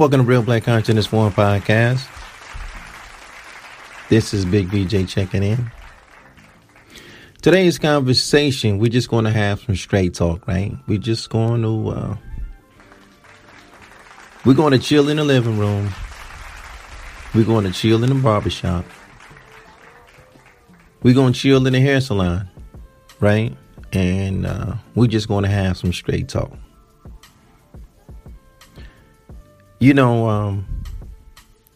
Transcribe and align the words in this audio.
Welcome 0.00 0.22
to 0.22 0.26
Real 0.26 0.42
Black 0.42 0.64
Consciousness 0.64 1.06
Forum 1.06 1.30
Podcast. 1.30 2.08
This 4.08 4.32
is 4.32 4.46
Big 4.46 4.70
BJ 4.70 5.06
checking 5.06 5.42
in. 5.42 5.70
Today's 7.42 7.78
conversation, 7.78 8.78
we're 8.78 8.88
just 8.88 9.10
going 9.10 9.26
to 9.26 9.30
have 9.30 9.60
some 9.60 9.76
straight 9.76 10.14
talk, 10.14 10.48
right? 10.48 10.74
We're 10.86 10.96
just 10.96 11.28
going 11.28 11.60
to, 11.60 11.88
uh, 11.90 12.16
we're 14.46 14.54
going 14.54 14.72
to 14.72 14.78
chill 14.78 15.10
in 15.10 15.18
the 15.18 15.24
living 15.24 15.58
room. 15.58 15.92
We're 17.34 17.44
going 17.44 17.66
to 17.66 17.70
chill 17.70 18.02
in 18.02 18.08
the 18.08 18.14
barbershop. 18.14 18.86
We're 21.02 21.12
going 21.12 21.34
to 21.34 21.38
chill 21.38 21.66
in 21.66 21.74
the 21.74 21.80
hair 21.80 22.00
salon, 22.00 22.48
right? 23.20 23.54
And 23.92 24.46
uh, 24.46 24.76
we're 24.94 25.08
just 25.08 25.28
going 25.28 25.44
to 25.44 25.50
have 25.50 25.76
some 25.76 25.92
straight 25.92 26.30
talk. 26.30 26.52
You 29.82 29.94
know, 29.94 30.28
um, 30.28 30.66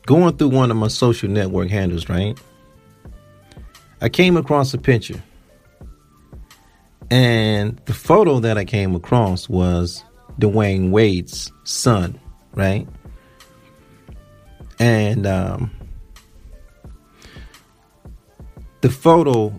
going 0.05 0.37
through 0.37 0.49
one 0.49 0.71
of 0.71 0.77
my 0.77 0.89
social 0.89 1.31
network 1.31 1.71
handles, 1.71 2.11
right? 2.11 2.39
I 4.03 4.11
came 4.11 4.37
across 4.37 4.75
a 4.75 4.79
picture. 4.79 5.23
And 7.11 7.81
the 7.87 7.95
photo 7.95 8.41
that 8.41 8.59
I 8.59 8.67
came 8.67 8.95
across 8.95 9.49
was 9.49 10.05
Dwyane 10.39 10.91
Wade's 10.91 11.51
son, 11.65 12.21
right? 12.55 12.87
And 14.79 15.27
um, 15.27 15.71
the 18.83 18.91
photo 18.91 19.59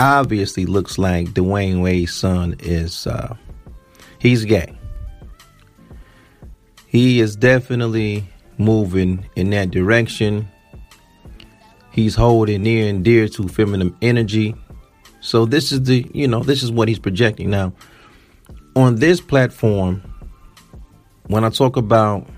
obviously 0.00 0.66
looks 0.66 0.98
like 0.98 1.28
Dwyane 1.28 1.80
Wade's 1.80 2.12
son 2.12 2.56
is 2.58 3.06
uh, 3.06 3.36
he's 4.18 4.44
gay 4.44 4.76
he 6.92 7.20
is 7.20 7.36
definitely 7.36 8.22
moving 8.58 9.26
in 9.34 9.48
that 9.48 9.70
direction. 9.70 10.46
He's 11.90 12.14
holding 12.14 12.64
near 12.64 12.86
and 12.86 13.02
dear 13.02 13.28
to 13.28 13.48
feminine 13.48 13.96
energy. 14.02 14.54
So 15.22 15.46
this 15.46 15.72
is 15.72 15.84
the, 15.84 16.06
you 16.12 16.28
know, 16.28 16.42
this 16.42 16.62
is 16.62 16.70
what 16.70 16.88
he's 16.88 16.98
projecting 16.98 17.48
now. 17.48 17.72
On 18.76 18.96
this 18.96 19.22
platform, 19.22 20.02
when 21.28 21.44
I 21.44 21.48
talk 21.48 21.78
about 21.78 22.28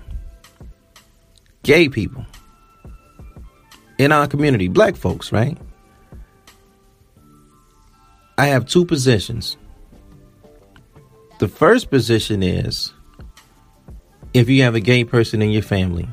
gay 1.63 1.89
people 1.89 2.25
in 3.97 4.13
our 4.13 4.25
community, 4.25 4.69
black 4.69 4.95
folks, 4.95 5.33
right? 5.33 5.57
I 8.37 8.47
have 8.47 8.65
two 8.67 8.85
positions. 8.85 9.57
The 11.39 11.49
first 11.49 11.89
position 11.89 12.41
is 12.41 12.93
if 14.35 14.49
you 14.49 14.63
have 14.63 14.75
a 14.75 14.81
gay 14.81 15.05
person 15.05 15.41
in 15.41 15.49
your 15.49 15.61
family, 15.61 16.05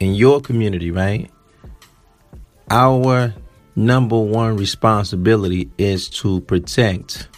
in 0.00 0.14
your 0.14 0.40
community, 0.40 0.90
right? 0.90 1.30
Our 2.70 3.34
number 3.76 4.18
one 4.18 4.56
responsibility 4.56 5.70
is 5.76 6.08
to 6.08 6.40
protect 6.40 7.28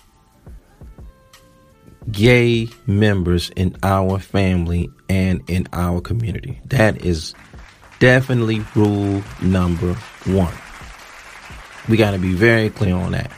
gay 2.13 2.69
members 2.87 3.51
in 3.57 3.77
our 3.83 4.21
family 4.21 4.89
and 5.09 5.43
in 5.51 5.67
our 5.73 6.01
community. 6.01 6.61
That 6.67 7.05
is 7.05 7.35
definitely 7.99 8.65
rule 8.77 9.25
number 9.43 9.95
one. 10.27 10.55
We 11.89 11.97
got 11.97 12.13
to 12.13 12.19
be 12.19 12.33
very 12.33 12.71
clear 12.71 12.95
on 12.95 13.11
that. 13.11 13.33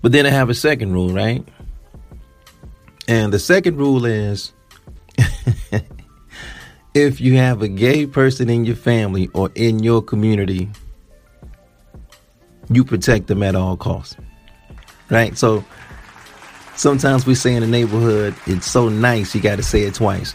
But 0.00 0.12
then 0.12 0.24
I 0.24 0.30
have 0.30 0.48
a 0.48 0.54
second 0.54 0.94
rule, 0.94 1.12
right? 1.12 1.46
And 3.08 3.32
the 3.32 3.38
second 3.38 3.78
rule 3.78 4.04
is 4.04 4.52
if 6.94 7.20
you 7.22 7.38
have 7.38 7.62
a 7.62 7.68
gay 7.68 8.06
person 8.06 8.50
in 8.50 8.66
your 8.66 8.76
family 8.76 9.30
or 9.32 9.50
in 9.54 9.82
your 9.82 10.02
community, 10.02 10.68
you 12.68 12.84
protect 12.84 13.26
them 13.26 13.42
at 13.42 13.54
all 13.54 13.78
costs. 13.78 14.14
Right? 15.08 15.38
So 15.38 15.64
sometimes 16.76 17.24
we 17.26 17.34
say 17.34 17.54
in 17.54 17.62
the 17.62 17.66
neighborhood, 17.66 18.34
it's 18.46 18.66
so 18.66 18.90
nice, 18.90 19.34
you 19.34 19.40
got 19.40 19.56
to 19.56 19.62
say 19.62 19.84
it 19.84 19.94
twice. 19.94 20.34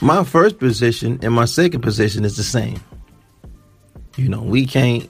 My 0.00 0.24
first 0.24 0.58
position 0.58 1.20
and 1.22 1.32
my 1.32 1.44
second 1.44 1.82
position 1.82 2.24
is 2.24 2.36
the 2.36 2.42
same. 2.42 2.80
You 4.16 4.28
know, 4.28 4.42
we 4.42 4.66
can't 4.66 5.08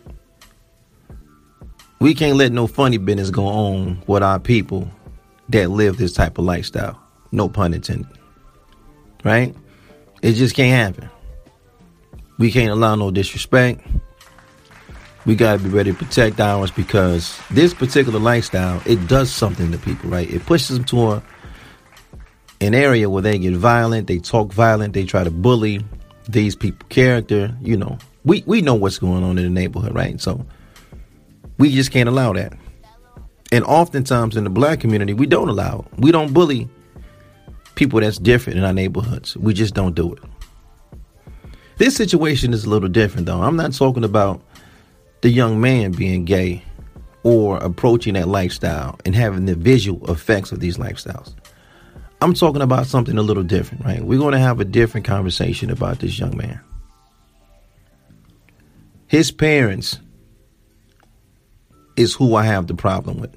we 1.99 2.15
can't 2.15 2.37
let 2.37 2.53
no 2.53 2.67
funny 2.67 2.99
business 2.99 3.31
go 3.31 3.47
on 3.47 4.03
with 4.07 4.23
our 4.23 4.39
people 4.39 4.91
that 5.51 5.71
live 5.71 5.97
this 5.97 6.13
type 6.13 6.39
of 6.39 6.45
lifestyle. 6.45 7.01
No 7.33 7.49
pun 7.49 7.75
intended. 7.75 8.07
Right? 9.25 9.55
It 10.23 10.33
just 10.33 10.55
can't 10.55 10.95
happen. 10.95 11.11
We 12.39 12.51
can't 12.51 12.71
allow 12.71 12.95
no 12.95 13.11
disrespect. 13.11 13.87
We 15.27 15.35
got 15.35 15.59
to 15.59 15.63
be 15.63 15.69
ready 15.69 15.93
to 15.93 15.99
protect 15.99 16.41
ours 16.41 16.71
because 16.71 17.39
this 17.51 17.75
particular 17.75 18.19
lifestyle, 18.19 18.83
it 18.87 19.07
does 19.07 19.31
something 19.31 19.71
to 19.73 19.79
people, 19.79 20.09
right? 20.09 20.31
It 20.31 20.47
pushes 20.47 20.77
them 20.77 20.85
to 20.87 21.11
a, 21.11 21.23
an 22.63 22.75
area 22.75 23.11
where 23.11 23.23
they 23.23 23.39
get 23.39 23.55
violent, 23.55 24.07
they 24.07 24.19
talk 24.19 24.53
violent, 24.53 24.95
they 24.95 25.05
try 25.05 25.23
to 25.23 25.31
bully 25.31 25.85
these 26.29 26.57
people 26.57 26.89
character, 26.89 27.55
you 27.61 27.77
know. 27.77 27.99
We 28.25 28.43
we 28.47 28.63
know 28.63 28.75
what's 28.75 28.99
going 28.99 29.23
on 29.23 29.39
in 29.39 29.45
the 29.45 29.51
neighborhood, 29.51 29.95
right? 29.95 30.21
So 30.21 30.47
we 31.59 31.71
just 31.75 31.91
can't 31.91 32.09
allow 32.09 32.33
that. 32.33 32.55
And 33.53 33.65
oftentimes 33.65 34.37
in 34.37 34.45
the 34.45 34.51
black 34.51 34.81
community, 34.81 35.13
we 35.13 35.27
don't 35.27 35.49
allow. 35.49 35.87
We 35.99 36.13
don't 36.13 36.33
bully 36.33 36.69
people 37.75 38.01
that's 38.01 38.19
different 38.19 38.59
in 38.59 38.65
our 38.65 38.73
neighborhoods. 38.73 39.37
We 39.37 39.55
just 39.55 39.75
don't 39.75 39.95
do 39.95 40.13
it. 40.13 40.23
This 41.79 41.97
situation 41.97 42.53
is 42.53 42.65
a 42.65 42.71
little 42.71 42.89
different, 42.89 43.27
though. 43.27 43.43
I'm 43.43 43.57
not 43.57 43.73
talking 43.73 44.05
about 44.05 44.43
the 45.23 45.31
young 45.31 45.61
man 45.61 45.93
being 45.93 46.25
gay 46.25 46.63
or 47.23 47.59
approaching 47.59 48.15
that 48.15 48.29
lifestyle 48.29 48.99
and 49.05 49.15
having 49.15 49.47
the 49.47 49.55
visual 49.55 50.11
effects 50.11 50.53
of 50.53 50.61
these 50.61 50.77
lifestyles. 50.77 51.35
I'm 52.23 52.35
talking 52.35 52.63
about 52.63 52.87
something 52.87 53.17
a 53.17 53.23
little 53.23 53.43
different, 53.43 53.85
right? 53.85 54.03
We're 54.03 54.19
going 54.19 54.33
to 54.33 54.39
have 54.39 54.61
a 54.61 54.65
different 54.65 55.07
conversation 55.07 55.71
about 55.71 56.01
this 56.01 56.19
young 56.19 56.37
man. 56.37 56.61
His 59.07 59.31
parents 59.31 59.99
is 62.01 62.15
who 62.15 62.35
I 62.35 62.45
have 62.45 62.67
the 62.67 62.75
problem 62.75 63.19
with. 63.19 63.37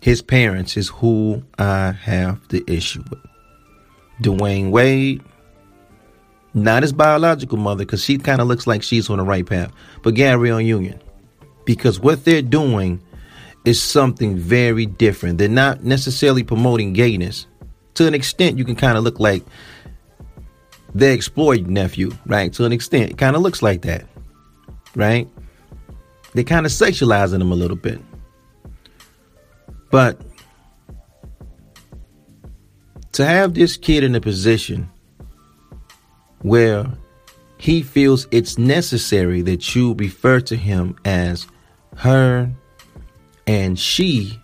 His 0.00 0.22
parents 0.22 0.76
is 0.76 0.88
who 0.88 1.42
I 1.58 1.92
have 1.92 2.48
the 2.48 2.64
issue 2.66 3.04
with. 3.10 3.20
Dwyane 4.22 4.70
Wade, 4.70 5.22
not 6.54 6.82
his 6.82 6.94
biological 6.94 7.58
mother, 7.58 7.84
because 7.84 8.02
she 8.02 8.16
kind 8.16 8.40
of 8.40 8.48
looks 8.48 8.66
like 8.66 8.82
she's 8.82 9.10
on 9.10 9.18
the 9.18 9.24
right 9.24 9.44
path, 9.44 9.70
but 10.02 10.14
Gabrielle 10.14 10.62
Union. 10.62 10.98
Because 11.66 12.00
what 12.00 12.24
they're 12.24 12.40
doing 12.40 13.02
is 13.66 13.82
something 13.82 14.36
very 14.36 14.86
different. 14.86 15.36
They're 15.36 15.48
not 15.48 15.84
necessarily 15.84 16.42
promoting 16.42 16.94
gayness. 16.94 17.46
To 17.94 18.06
an 18.06 18.14
extent, 18.14 18.56
you 18.56 18.64
can 18.64 18.76
kind 18.76 18.96
of 18.96 19.04
look 19.04 19.20
like 19.20 19.44
they 20.94 21.12
exploit 21.12 21.66
nephew, 21.66 22.12
right? 22.24 22.50
To 22.54 22.64
an 22.64 22.72
extent, 22.72 23.10
it 23.10 23.18
kind 23.18 23.36
of 23.36 23.42
looks 23.42 23.60
like 23.60 23.82
that, 23.82 24.06
right? 24.94 25.28
They're 26.38 26.44
kind 26.44 26.66
of 26.66 26.70
sexualizing 26.70 27.40
him 27.40 27.50
a 27.50 27.56
little 27.56 27.76
bit. 27.76 28.00
But 29.90 30.20
to 33.10 33.26
have 33.26 33.54
this 33.54 33.76
kid 33.76 34.04
in 34.04 34.14
a 34.14 34.20
position 34.20 34.88
where 36.42 36.86
he 37.56 37.82
feels 37.82 38.28
it's 38.30 38.56
necessary 38.56 39.42
that 39.42 39.74
you 39.74 39.94
refer 39.94 40.38
to 40.42 40.54
him 40.54 40.94
as 41.04 41.48
her 41.96 42.48
and 43.48 43.76
she 43.76 44.40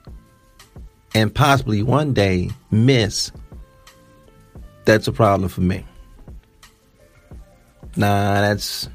and 1.14 1.32
possibly 1.32 1.84
one 1.84 2.12
day 2.12 2.50
miss 2.72 3.30
that's 4.84 5.06
a 5.06 5.12
problem 5.12 5.48
for 5.48 5.60
me 5.60 5.84
nah 7.94 8.40
that's 8.40 8.88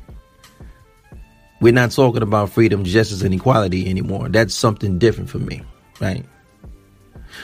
we're 1.61 1.73
not 1.73 1.91
talking 1.91 2.21
about 2.21 2.49
freedom 2.49 2.83
justice 2.83 3.21
and 3.21 3.33
equality 3.33 3.89
anymore 3.89 4.29
that's 4.29 4.53
something 4.53 4.97
different 4.97 5.29
for 5.29 5.39
me 5.39 5.61
right 5.99 6.25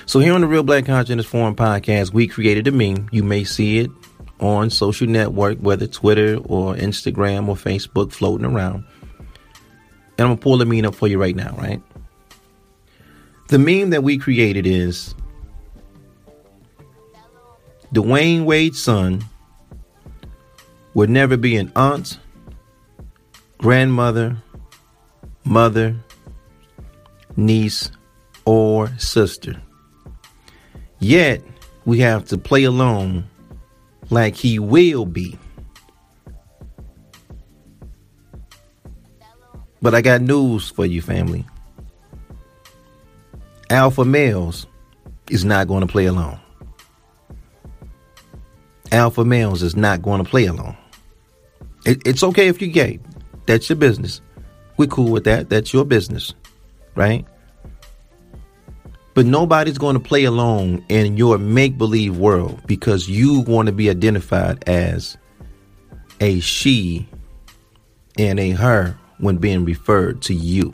so 0.05 0.19
here 0.19 0.33
on 0.33 0.41
the 0.41 0.47
Real 0.47 0.63
Black 0.63 0.85
Consciousness 0.85 1.25
Forum 1.25 1.55
podcast, 1.55 2.13
we 2.13 2.27
created 2.27 2.67
a 2.67 2.71
meme. 2.71 3.07
You 3.11 3.23
may 3.23 3.43
see 3.43 3.79
it 3.79 3.91
on 4.39 4.69
social 4.69 5.07
network, 5.07 5.59
whether 5.59 5.87
Twitter 5.87 6.37
or 6.45 6.75
Instagram 6.75 7.47
or 7.47 7.55
Facebook, 7.55 8.11
floating 8.11 8.45
around. 8.45 8.85
And 10.17 10.27
I'm 10.27 10.27
gonna 10.27 10.37
pull 10.37 10.57
the 10.57 10.65
meme 10.65 10.85
up 10.85 10.95
for 10.95 11.07
you 11.07 11.19
right 11.19 11.35
now, 11.35 11.55
right? 11.57 11.81
The 13.47 13.59
meme 13.59 13.91
that 13.91 14.03
we 14.03 14.17
created 14.17 14.65
is 14.65 15.13
Dwyane 17.93 18.45
Wade's 18.45 18.81
son 18.81 19.23
would 20.93 21.09
never 21.09 21.37
be 21.37 21.55
an 21.57 21.71
aunt, 21.75 22.19
grandmother, 23.57 24.37
mother, 25.43 25.95
niece, 27.35 27.91
or 28.45 28.89
sister. 28.97 29.61
Yet, 30.99 31.41
we 31.85 31.99
have 31.99 32.25
to 32.25 32.37
play 32.37 32.63
along 32.63 33.25
like 34.09 34.35
he 34.35 34.59
will 34.59 35.05
be. 35.05 35.37
But 39.81 39.93
I 39.93 40.01
got 40.01 40.21
news 40.21 40.69
for 40.71 40.85
you, 40.85 41.01
family. 41.01 41.45
Alpha 43.69 44.05
males 44.05 44.67
is 45.29 45.43
not 45.45 45.67
going 45.67 45.81
to 45.81 45.87
play 45.87 46.05
alone. 46.05 46.39
Alpha 48.91 49.25
males 49.25 49.61
is 49.61 49.75
not 49.75 50.01
going 50.01 50.23
to 50.23 50.29
play 50.29 50.45
alone. 50.45 50.77
It, 51.85 52.01
it's 52.05 52.23
okay 52.23 52.47
if 52.47 52.61
you're 52.61 52.71
gay. 52.71 52.99
That's 53.45 53.69
your 53.69 53.77
business. 53.77 54.21
We're 54.77 54.87
cool 54.87 55.11
with 55.11 55.23
that. 55.25 55.49
That's 55.49 55.73
your 55.73 55.85
business, 55.85 56.33
right? 56.95 57.25
But 59.13 59.25
nobody's 59.25 59.77
going 59.77 59.93
to 59.93 59.99
play 60.01 60.25
along 60.25 60.83
in 60.89 61.15
your 61.15 61.37
make 61.37 61.77
believe 61.77 62.17
world 62.17 62.61
because 62.67 63.07
you 63.07 63.39
want 63.41 63.67
to 63.67 63.71
be 63.71 63.89
identified 63.89 64.67
as 64.67 65.17
a 66.19 66.39
she 66.41 67.07
and 68.17 68.39
a 68.39 68.51
her 68.51 68.97
when 69.19 69.37
being 69.37 69.63
referred 69.63 70.21
to 70.23 70.33
you. 70.33 70.73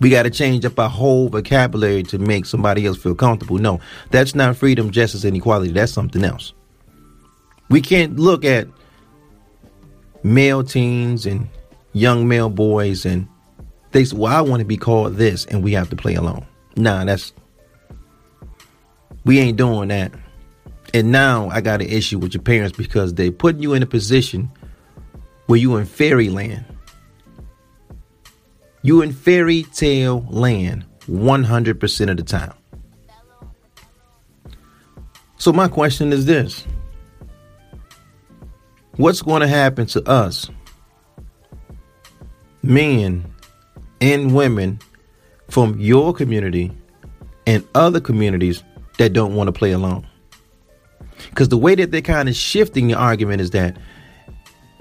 We 0.00 0.10
got 0.10 0.24
to 0.24 0.30
change 0.30 0.64
up 0.64 0.80
our 0.80 0.88
whole 0.88 1.28
vocabulary 1.28 2.02
to 2.04 2.18
make 2.18 2.46
somebody 2.46 2.84
else 2.86 2.98
feel 2.98 3.14
comfortable. 3.14 3.58
No, 3.58 3.78
that's 4.10 4.34
not 4.34 4.56
freedom, 4.56 4.90
justice, 4.90 5.22
and 5.22 5.36
equality. 5.36 5.70
That's 5.70 5.92
something 5.92 6.24
else. 6.24 6.52
We 7.70 7.80
can't 7.80 8.18
look 8.18 8.44
at 8.44 8.66
male 10.22 10.62
teens 10.62 11.26
and 11.26 11.48
young 11.92 12.28
male 12.28 12.48
boys 12.48 13.04
and 13.04 13.28
they 13.92 14.04
say, 14.04 14.16
well, 14.16 14.32
I 14.32 14.40
want 14.40 14.60
to 14.60 14.64
be 14.64 14.76
called 14.76 15.16
this 15.16 15.44
and 15.46 15.62
we 15.62 15.72
have 15.72 15.90
to 15.90 15.96
play 15.96 16.14
along. 16.14 16.46
Nah, 16.76 17.04
that's, 17.04 17.32
we 19.24 19.38
ain't 19.38 19.58
doing 19.58 19.88
that. 19.88 20.12
And 20.94 21.12
now 21.12 21.48
I 21.50 21.60
got 21.60 21.80
an 21.80 21.88
issue 21.88 22.18
with 22.18 22.34
your 22.34 22.42
parents 22.42 22.76
because 22.76 23.14
they 23.14 23.30
putting 23.30 23.62
you 23.62 23.74
in 23.74 23.82
a 23.82 23.86
position 23.86 24.50
where 25.46 25.58
you 25.58 25.76
in 25.76 25.86
fairyland. 25.86 26.64
You 28.82 29.02
in 29.02 29.12
fairy 29.12 29.62
tale 29.74 30.26
land 30.28 30.84
100% 31.06 32.10
of 32.10 32.16
the 32.16 32.22
time. 32.22 32.54
So 35.36 35.52
my 35.52 35.68
question 35.68 36.12
is 36.12 36.26
this. 36.26 36.66
What's 38.96 39.22
going 39.22 39.40
to 39.40 39.48
happen 39.48 39.86
to 39.86 40.06
us, 40.08 40.50
men 42.62 43.24
and 44.02 44.34
women 44.34 44.80
from 45.48 45.80
your 45.80 46.12
community 46.12 46.72
and 47.46 47.66
other 47.74 48.00
communities 48.00 48.62
that 48.98 49.14
don't 49.14 49.34
want 49.34 49.48
to 49.48 49.52
play 49.52 49.72
along? 49.72 50.06
Because 51.30 51.48
the 51.48 51.56
way 51.56 51.74
that 51.74 51.90
they're 51.90 52.02
kind 52.02 52.28
of 52.28 52.34
shifting 52.34 52.88
the 52.88 52.94
argument 52.94 53.40
is 53.40 53.50
that 53.50 53.78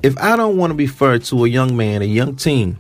if 0.04 0.18
I 0.18 0.36
don't 0.36 0.58
want 0.58 0.72
to 0.72 0.78
refer 0.78 1.18
to 1.18 1.46
a 1.46 1.48
young 1.48 1.78
man, 1.78 2.02
a 2.02 2.06
young 2.06 2.36
teen, 2.36 2.78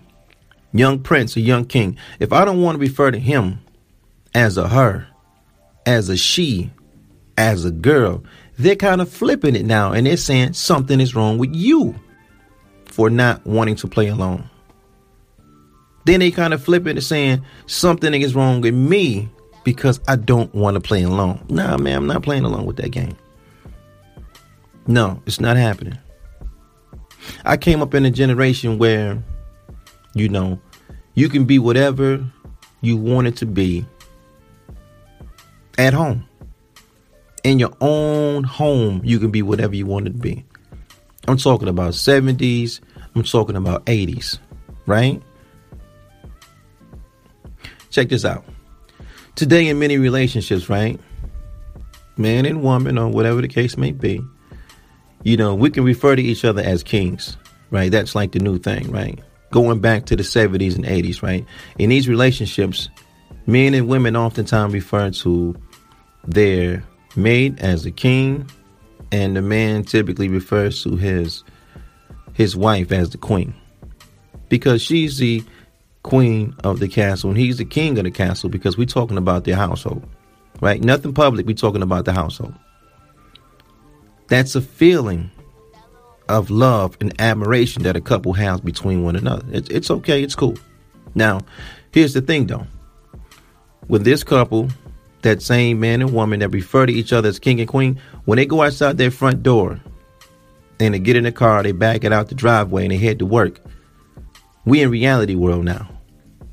young 0.74 1.00
prince, 1.00 1.38
a 1.38 1.42
young 1.42 1.63
king, 1.63 1.98
if 2.19 2.33
I 2.33 2.44
don't 2.44 2.62
want 2.62 2.75
to 2.75 2.81
refer 2.81 3.10
to 3.10 3.19
him 3.19 3.60
as 4.33 4.57
a 4.57 4.68
her, 4.68 5.07
as 5.86 6.10
a 6.10 6.18
she, 6.18 6.72
as 7.38 7.63
a 7.63 7.72
girl, 7.72 8.24
they're 8.62 8.75
kind 8.75 9.02
of 9.02 9.12
flipping 9.12 9.56
it 9.56 9.66
now 9.66 9.92
and 9.92 10.06
they're 10.06 10.18
saying 10.18 10.54
something 10.54 11.00
is 11.00 11.16
wrong 11.16 11.38
with 11.38 11.54
you 11.54 11.96
for 12.86 13.10
not 13.10 13.46
wanting 13.46 13.75
to 13.75 13.88
play 13.88 14.08
alone. 14.08 14.50
Then 16.06 16.19
they 16.19 16.31
kind 16.31 16.54
of 16.54 16.63
flip 16.63 16.88
it 16.88 16.92
and 16.92 17.04
saying 17.04 17.44
something 17.68 18.13
is 18.13 18.36
wrong 18.36 18.62
with 18.62 18.74
me 18.74 19.30
because 19.63 20.00
I 20.08 20.16
don't 20.16 20.54
want 20.54 20.75
to 20.75 20.81
play 20.81 21.04
alone. 21.04 21.46
Nah, 21.50 21.78
man, 21.78 21.98
I'm 21.98 22.08
not 22.08 22.24
playing 22.24 22.44
along 22.44 22.66
with 22.66 22.78
that 22.78 22.90
game. 22.90 23.16
No, 24.88 25.22
it's 25.25 25.40
not 25.40 25.57
happening. 25.57 25.98
I 27.46 27.56
came 27.56 27.84
up 27.84 27.94
in 27.94 28.04
a 28.06 28.10
generation 28.10 28.80
where 28.80 29.24
you 30.14 30.30
know, 30.30 30.60
you 31.14 31.30
can 31.30 31.46
be 31.46 31.60
whatever 31.60 32.24
you 32.81 32.98
want 32.98 33.28
it 33.28 33.36
to 33.38 33.46
be 33.46 33.86
at 35.78 35.94
home. 35.94 36.28
In 37.44 37.60
your 37.60 37.74
own 37.82 38.44
home, 38.44 39.02
you 39.04 39.20
can 39.20 39.32
be 39.32 39.42
whatever 39.42 39.76
you 39.76 39.86
want 39.86 40.06
to 40.06 40.12
be. 40.12 40.46
I'm 41.28 41.38
talking 41.38 41.68
about 41.68 41.94
70s, 41.94 42.80
I'm 43.16 43.24
talking 43.24 43.56
about 43.56 43.86
80s, 43.86 44.40
right? 44.86 45.22
Check 47.90 48.10
this 48.10 48.26
out. 48.26 48.46
Today, 49.36 49.68
in 49.68 49.80
many 49.80 49.98
relationships, 49.98 50.70
right? 50.70 51.00
Man 52.18 52.46
and 52.46 52.62
woman, 52.62 52.98
or 52.98 53.10
whatever 53.10 53.42
the 53.42 53.48
case 53.48 53.78
may 53.78 53.92
be, 53.92 54.22
you 55.24 55.38
know, 55.38 55.56
we 55.56 55.70
can 55.70 55.84
refer 55.84 56.16
to 56.16 56.22
each 56.22 56.46
other 56.46 56.62
as 56.62 56.84
kings, 56.84 57.38
right? 57.70 57.92
That's 57.92 58.16
like 58.16 58.32
the 58.32 58.40
new 58.40 58.58
thing, 58.58 58.92
right? 58.92 59.20
going 59.52 59.80
back 59.80 60.06
to 60.08 60.16
the 60.16 60.24
70s 60.24 60.76
and 60.76 60.86
80s, 60.86 61.22
right? 61.22 61.46
In 61.78 61.90
these 61.90 62.08
relationships, 62.08 62.90
men 63.46 63.74
and 63.74 63.88
women 63.88 64.16
oftentimes 64.16 64.74
refer 64.74 65.12
to 65.12 65.56
their 66.26 66.84
mate 67.16 67.60
as 67.60 67.86
a 67.86 67.92
king, 67.92 68.50
and 69.12 69.36
the 69.36 69.42
man 69.42 69.84
typically 69.84 70.28
refers 70.28 70.84
to 70.84 70.96
his 70.96 71.44
his 72.34 72.56
wife 72.56 72.92
as 72.92 73.10
the 73.10 73.18
queen. 73.18 73.54
Because 74.50 74.81
she's 74.81 75.18
the 75.18 75.44
queen 76.04 76.56
of 76.63 76.80
the 76.80 76.88
castle 76.88 77.30
and 77.30 77.40
he's 77.40 77.58
the 77.58 77.66
king 77.66 77.98
of 77.98 78.04
the 78.04 78.12
castle 78.12 78.50
because 78.50 78.78
we're 78.78 78.86
talking 78.86 79.18
about 79.18 79.44
their 79.44 79.56
household. 79.56 80.04
Right? 80.62 80.84
Nothing 80.84 81.13
public, 81.13 81.46
we're 81.46 81.54
talking 81.56 81.81
about 81.81 82.06
the 82.06 82.13
household. 82.13 82.54
That's 84.28 84.56
a 84.56 84.62
feeling 84.62 85.30
of 86.30 86.50
love 86.50 86.98
and 87.02 87.19
admiration 87.19 87.84
that 87.84 87.96
a 87.96 88.02
couple 88.02 88.34
has 88.34 88.62
between 88.62 89.04
one 89.04 89.16
another. 89.16 89.46
It's, 89.52 89.69
it's 89.69 89.92
okay, 89.92 90.24
it's 90.24 90.36
cool. 90.36 90.57
Now, 91.16 91.42
here's 91.92 92.14
the 92.14 92.22
thing 92.22 92.48
though. 92.48 92.66
With 93.88 94.06
this 94.06 94.24
couple, 94.24 94.69
that 95.21 95.41
same 95.41 95.79
man 95.79 96.01
and 96.01 96.13
woman 96.13 96.39
that 96.39 96.50
refer 96.50 96.85
to 96.85 96.94
each 96.94 97.13
other 97.13 97.29
as 97.29 97.39
king 97.39 97.59
and 97.59 97.69
queen, 97.69 98.00
when 98.25 98.38
they 98.38 98.45
go 98.45 98.62
outside 98.62 98.97
their 98.97 99.12
front 99.12 99.44
door 99.44 99.79
and 100.79 100.94
they 100.94 101.00
get 101.00 101.15
in 101.15 101.23
the 101.23 101.31
car, 101.31 101.63
they 101.63 101.71
back 101.71 102.03
it 102.03 102.13
out 102.13 102.29
the 102.29 102.35
driveway 102.35 102.83
and 102.83 102.91
they 102.91 102.97
head 102.97 103.19
to 103.19 103.25
work. 103.25 103.59
We 104.65 104.81
in 104.81 104.89
reality 104.89 105.35
world 105.35 105.65
now. 105.65 105.89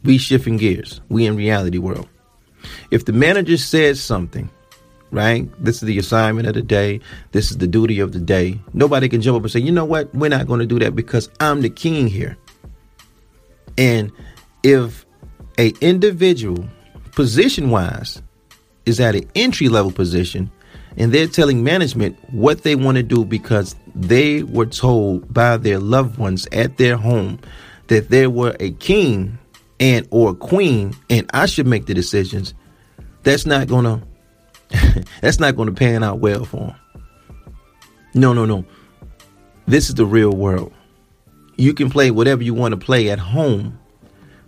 We 0.04 0.18
shifting 0.18 0.56
gears. 0.56 1.00
We 1.08 1.26
in 1.26 1.36
reality 1.36 1.78
world. 1.78 2.08
If 2.90 3.04
the 3.04 3.12
manager 3.12 3.56
says 3.56 4.00
something 4.00 4.50
right? 5.10 5.48
This 5.62 5.76
is 5.76 5.82
the 5.82 5.98
assignment 5.98 6.48
of 6.48 6.54
the 6.54 6.62
day. 6.62 7.00
This 7.32 7.50
is 7.50 7.58
the 7.58 7.66
duty 7.66 8.00
of 8.00 8.12
the 8.12 8.20
day. 8.20 8.60
Nobody 8.72 9.08
can 9.08 9.22
jump 9.22 9.36
up 9.36 9.42
and 9.42 9.50
say, 9.50 9.60
you 9.60 9.72
know 9.72 9.84
what? 9.84 10.14
We're 10.14 10.28
not 10.28 10.46
going 10.46 10.60
to 10.60 10.66
do 10.66 10.78
that 10.80 10.94
because 10.94 11.28
I'm 11.40 11.62
the 11.62 11.70
king 11.70 12.08
here. 12.08 12.36
And 13.76 14.12
if 14.62 15.06
a 15.58 15.68
individual, 15.80 16.68
position 17.12 17.70
wise, 17.70 18.22
is 18.88 18.98
at 19.00 19.14
an 19.14 19.30
entry 19.34 19.68
level 19.68 19.92
position 19.92 20.50
and 20.96 21.12
they're 21.12 21.28
telling 21.28 21.62
management 21.62 22.18
what 22.32 22.62
they 22.62 22.74
want 22.74 22.96
to 22.96 23.02
do 23.02 23.24
because 23.24 23.76
they 23.94 24.42
were 24.42 24.66
told 24.66 25.32
by 25.32 25.56
their 25.56 25.78
loved 25.78 26.18
ones 26.18 26.48
at 26.52 26.76
their 26.76 26.96
home 26.96 27.38
that 27.86 28.08
they 28.10 28.26
were 28.26 28.56
a 28.60 28.70
king 28.72 29.38
and 29.80 30.06
or 30.10 30.34
queen 30.34 30.94
and 31.08 31.30
I 31.32 31.46
should 31.46 31.66
make 31.66 31.86
the 31.86 31.94
decisions, 31.94 32.54
that's 33.22 33.46
not 33.46 33.68
going 33.68 33.84
to 34.70 35.04
That's 35.20 35.38
not 35.38 35.56
going 35.56 35.68
to 35.68 35.74
pan 35.74 36.02
out 36.02 36.18
well 36.18 36.44
for 36.44 36.58
them 36.58 36.76
No, 38.14 38.32
no, 38.32 38.44
no. 38.44 38.64
This 39.66 39.88
is 39.88 39.94
the 39.94 40.06
real 40.06 40.32
world. 40.32 40.72
You 41.56 41.74
can 41.74 41.90
play 41.90 42.10
whatever 42.10 42.42
you 42.42 42.54
want 42.54 42.72
to 42.72 42.78
play 42.78 43.10
at 43.10 43.18
home, 43.18 43.78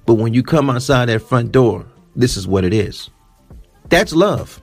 but 0.06 0.14
when 0.14 0.32
you 0.32 0.42
come 0.42 0.70
outside 0.70 1.09
that 1.09 1.20
front 1.23 1.52
door, 1.52 1.85
this 2.16 2.37
is 2.37 2.47
what 2.47 2.64
it 2.64 2.73
is. 2.73 3.11
That's 3.90 4.12
love. 4.12 4.62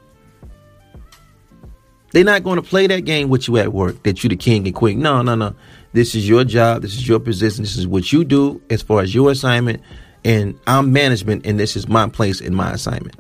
They're 2.12 2.24
not 2.24 2.44
going 2.44 2.56
to 2.56 2.68
play 2.68 2.88
that 2.88 3.02
game 3.02 3.30
with 3.30 3.48
you 3.48 3.58
at 3.58 3.74
work 3.74 4.02
that 4.04 4.24
you 4.24 4.30
the 4.30 4.36
king 4.36 4.66
and 4.66 4.76
queen. 4.76 5.00
No, 5.00 5.22
no, 5.22 5.36
no. 5.36 5.56
This 5.94 6.16
is 6.16 6.28
your 6.28 6.44
job. 6.44 6.82
This 6.82 6.96
is 6.96 7.08
your 7.08 7.20
position. 7.20 7.64
This 7.64 7.78
is 7.78 7.86
what 7.86 8.12
you 8.12 8.24
do 8.24 8.62
as 8.70 8.82
far 8.82 9.02
as 9.02 9.14
your 9.14 9.30
assignment. 9.30 9.82
And 10.26 10.60
I'm 10.66 10.92
management, 10.92 11.46
and 11.46 11.60
this 11.60 11.76
is 11.76 11.88
my 11.88 12.10
place 12.10 12.42
in 12.42 12.56
my 12.56 12.72
assignment 12.72 13.16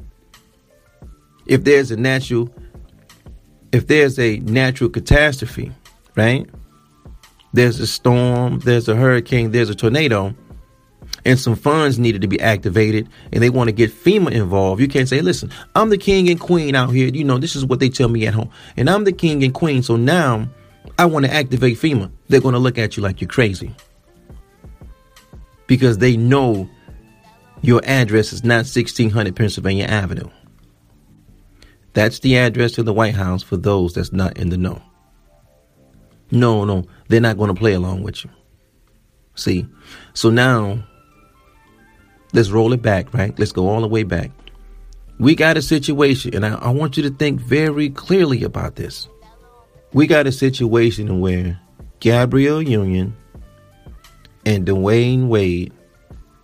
if 1.47 1.63
there's 1.63 1.91
a 1.91 1.97
natural 1.97 2.49
if 3.71 3.87
there's 3.87 4.17
a 4.17 4.37
natural 4.39 4.89
catastrophe, 4.89 5.71
right? 6.15 6.49
There's 7.51 7.79
a 7.81 7.87
storm, 7.87 8.59
there's 8.59 8.87
a 8.87 8.95
hurricane, 8.95 9.51
there's 9.51 9.69
a 9.69 9.75
tornado, 9.75 10.33
and 11.27 11.37
some 11.37 11.57
funds 11.57 11.99
needed 11.99 12.21
to 12.21 12.27
be 12.27 12.39
activated, 12.39 13.09
and 13.33 13.43
they 13.43 13.49
want 13.49 13.67
to 13.67 13.73
get 13.73 13.91
FEMA 13.91 14.31
involved. 14.31 14.81
You 14.81 14.87
can't 14.87 15.09
say, 15.09 15.19
listen, 15.19 15.51
I'm 15.75 15.89
the 15.89 15.97
king 15.97 16.29
and 16.29 16.39
queen 16.39 16.73
out 16.73 16.91
here. 16.91 17.09
You 17.09 17.25
know, 17.25 17.37
this 17.37 17.53
is 17.53 17.65
what 17.65 17.81
they 17.81 17.89
tell 17.89 18.07
me 18.07 18.25
at 18.25 18.33
home. 18.33 18.49
And 18.77 18.89
I'm 18.89 19.03
the 19.03 19.11
king 19.11 19.43
and 19.43 19.53
queen. 19.53 19.83
So 19.83 19.97
now 19.97 20.47
I 20.97 21.05
want 21.05 21.25
to 21.25 21.33
activate 21.33 21.77
FEMA. 21.77 22.09
They're 22.29 22.39
going 22.39 22.53
to 22.53 22.59
look 22.59 22.77
at 22.77 22.95
you 22.95 23.03
like 23.03 23.19
you're 23.19 23.27
crazy. 23.27 23.75
Because 25.67 25.97
they 25.97 26.15
know 26.15 26.69
your 27.61 27.81
address 27.83 28.31
is 28.31 28.45
not 28.45 28.65
1600 28.65 29.35
Pennsylvania 29.35 29.83
Avenue. 29.83 30.29
That's 31.91 32.19
the 32.19 32.37
address 32.37 32.71
to 32.73 32.83
the 32.83 32.93
White 32.93 33.15
House 33.15 33.43
for 33.43 33.57
those 33.57 33.93
that's 33.93 34.13
not 34.13 34.37
in 34.37 34.49
the 34.49 34.57
know. 34.57 34.81
No, 36.31 36.63
no, 36.63 36.85
they're 37.09 37.19
not 37.19 37.37
going 37.37 37.53
to 37.53 37.59
play 37.59 37.73
along 37.73 38.03
with 38.03 38.23
you. 38.23 38.31
See? 39.35 39.67
So 40.13 40.29
now, 40.29 40.83
let's 42.33 42.49
roll 42.49 42.73
it 42.73 42.81
back, 42.81 43.13
right? 43.13 43.37
Let's 43.37 43.51
go 43.51 43.67
all 43.67 43.81
the 43.81 43.87
way 43.87 44.03
back. 44.03 44.31
We 45.19 45.35
got 45.35 45.57
a 45.57 45.61
situation, 45.61 46.35
and 46.35 46.45
I, 46.45 46.55
I 46.55 46.69
want 46.69 46.97
you 46.97 47.03
to 47.03 47.09
think 47.09 47.39
very 47.41 47.89
clearly 47.89 48.43
about 48.43 48.75
this. 48.75 49.07
We 49.93 50.05
got 50.05 50.27
a 50.27 50.31
situation 50.31 51.19
where 51.19 51.59
Gabrielle 51.99 52.61
Union 52.61 53.15
and 54.45 54.67
Dwyane 54.67 55.27
Wade 55.27 55.73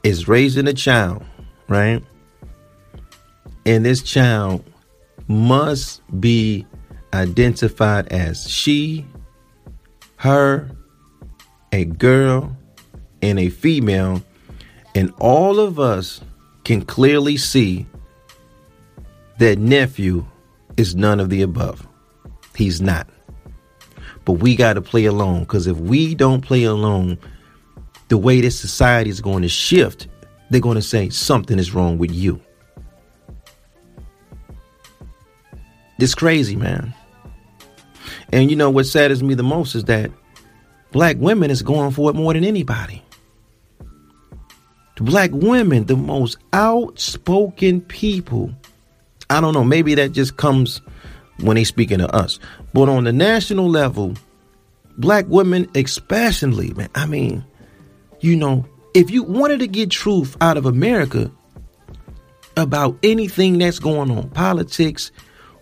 is 0.03 0.27
raising 0.27 0.67
a 0.67 0.73
child, 0.73 1.23
right? 1.67 2.03
And 3.65 3.85
this 3.85 4.01
child 4.01 4.63
must 5.27 6.01
be 6.19 6.65
identified 7.13 8.07
as 8.07 8.49
she, 8.49 9.05
her, 10.17 10.69
a 11.71 11.85
girl, 11.85 12.55
and 13.21 13.39
a 13.39 13.49
female. 13.49 14.21
And 14.95 15.13
all 15.19 15.59
of 15.59 15.79
us 15.79 16.21
can 16.63 16.83
clearly 16.83 17.37
see 17.37 17.85
that 19.39 19.57
nephew 19.57 20.25
is 20.77 20.95
none 20.95 21.19
of 21.19 21.29
the 21.29 21.41
above. 21.41 21.87
He's 22.55 22.81
not. 22.81 23.07
But 24.25 24.33
we 24.33 24.55
got 24.55 24.73
to 24.73 24.81
play 24.81 25.05
along 25.05 25.41
because 25.41 25.67
if 25.67 25.77
we 25.77 26.15
don't 26.15 26.41
play 26.41 26.63
along, 26.63 27.17
the 28.09 28.17
way 28.17 28.41
this 28.41 28.59
society 28.59 29.09
is 29.09 29.21
going 29.21 29.41
to 29.41 29.49
shift, 29.49 30.07
they're 30.49 30.61
going 30.61 30.75
to 30.75 30.81
say 30.81 31.09
something 31.09 31.57
is 31.59 31.73
wrong 31.73 31.97
with 31.97 32.11
you. 32.11 32.39
It's 35.99 36.15
crazy, 36.15 36.55
man. 36.55 36.93
And 38.31 38.49
you 38.49 38.55
know 38.55 38.69
what 38.69 38.85
saddens 38.85 39.23
me 39.23 39.35
the 39.35 39.43
most 39.43 39.75
is 39.75 39.85
that 39.85 40.11
black 40.91 41.17
women 41.17 41.49
is 41.49 41.61
going 41.61 41.91
for 41.91 42.09
it 42.09 42.15
more 42.15 42.33
than 42.33 42.43
anybody. 42.43 43.03
Black 45.03 45.31
women, 45.33 45.83
the 45.85 45.97
most 45.97 46.37
outspoken 46.53 47.81
people. 47.81 48.53
I 49.29 49.41
don't 49.41 49.53
know, 49.53 49.63
maybe 49.63 49.95
that 49.95 50.13
just 50.13 50.37
comes 50.37 50.81
when 51.41 51.55
they 51.55 51.65
speaking 51.65 51.97
to 51.97 52.09
us. 52.15 52.39
But 52.73 52.87
on 52.87 53.03
the 53.03 53.11
national 53.11 53.69
level, 53.69 54.13
black 54.97 55.25
women 55.27 55.69
especially, 55.75 56.73
man, 56.73 56.89
I 56.95 57.05
mean, 57.05 57.43
you 58.21 58.37
know, 58.37 58.65
if 58.93 59.11
you 59.11 59.23
wanted 59.23 59.59
to 59.59 59.67
get 59.67 59.91
truth 59.91 60.37
out 60.39 60.55
of 60.55 60.65
America 60.65 61.29
about 62.55 62.97
anything 63.03 63.57
that's 63.57 63.79
going 63.79 64.09
on, 64.09 64.29
politics, 64.29 65.11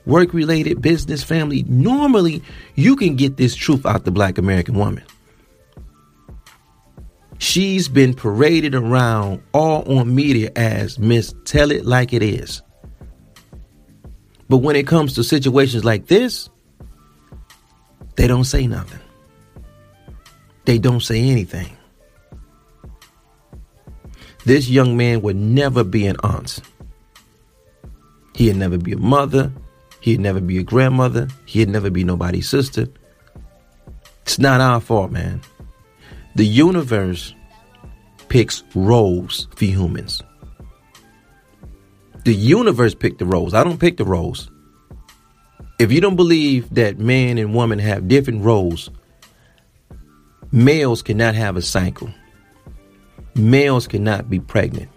work 0.06 0.34
related, 0.34 0.84
business, 0.84 1.24
family, 1.24 1.64
normally 1.64 2.44
you 2.76 2.96
can 2.96 3.16
get 3.16 3.38
this 3.38 3.56
truth 3.56 3.88
out 3.88 4.06
the 4.06 4.12
black 4.12 4.38
American 4.38 4.76
woman. 4.76 5.04
She's 7.42 7.90
been 7.90 8.14
paraded 8.14 8.76
around 8.76 9.42
all 9.52 9.98
on 9.98 10.14
media 10.14 10.52
as 10.56 11.00
Miss 11.00 11.34
Tell 11.44 11.72
It 11.72 11.88
Like 11.88 12.14
It 12.14 12.22
Is. 12.22 12.62
But 14.48 14.58
when 14.58 14.76
it 14.76 14.86
comes 14.86 15.14
to 15.16 15.24
situations 15.24 15.84
like 15.84 16.06
this, 16.06 16.52
they 18.16 18.28
don't 18.28 18.44
say 18.44 18.68
nothing. 18.68 19.00
They 20.66 20.78
don't 20.78 21.00
say 21.00 21.20
anything. 21.20 21.76
This 24.46 24.70
young 24.70 24.96
man 24.96 25.24
would 25.24 25.36
never 25.36 25.84
be 25.84 26.06
an 26.06 26.18
aunt. 26.22 26.60
He'd 28.36 28.56
never 28.56 28.78
be 28.78 28.92
a 28.92 28.98
mother. 28.98 29.52
He'd 30.00 30.20
never 30.20 30.42
be 30.42 30.60
a 30.60 30.64
grandmother. 30.64 31.28
He'd 31.46 31.70
never 31.70 31.90
be 31.90 32.04
nobody's 32.04 32.48
sister. 32.48 32.88
It's 34.22 34.38
not 34.38 34.62
our 34.62 34.80
fault, 34.80 35.12
man. 35.12 35.42
The 36.36 36.46
universe 36.46 37.36
picks 38.30 38.64
roles 38.74 39.48
for 39.56 39.66
humans. 39.66 40.22
The 42.24 42.34
universe 42.34 42.96
picked 42.96 43.20
the 43.20 43.26
roles. 43.26 43.54
I 43.54 43.64
don't 43.64 43.80
pick 43.80 43.98
the 43.98 44.06
roles. 44.06 44.50
If 45.80 45.92
you 45.92 46.00
don't 46.00 46.16
believe 46.16 46.74
that 46.76 47.00
man 47.00 47.38
and 47.38 47.54
woman 47.54 47.80
have 47.80 48.08
different 48.08 48.46
roles, 48.46 48.90
males 50.52 51.02
cannot 51.02 51.36
have 51.36 51.58
a 51.58 51.62
cycle. 51.62 52.14
Males 53.36 53.88
cannot 53.88 54.30
be 54.30 54.40
pregnant. 54.40 54.90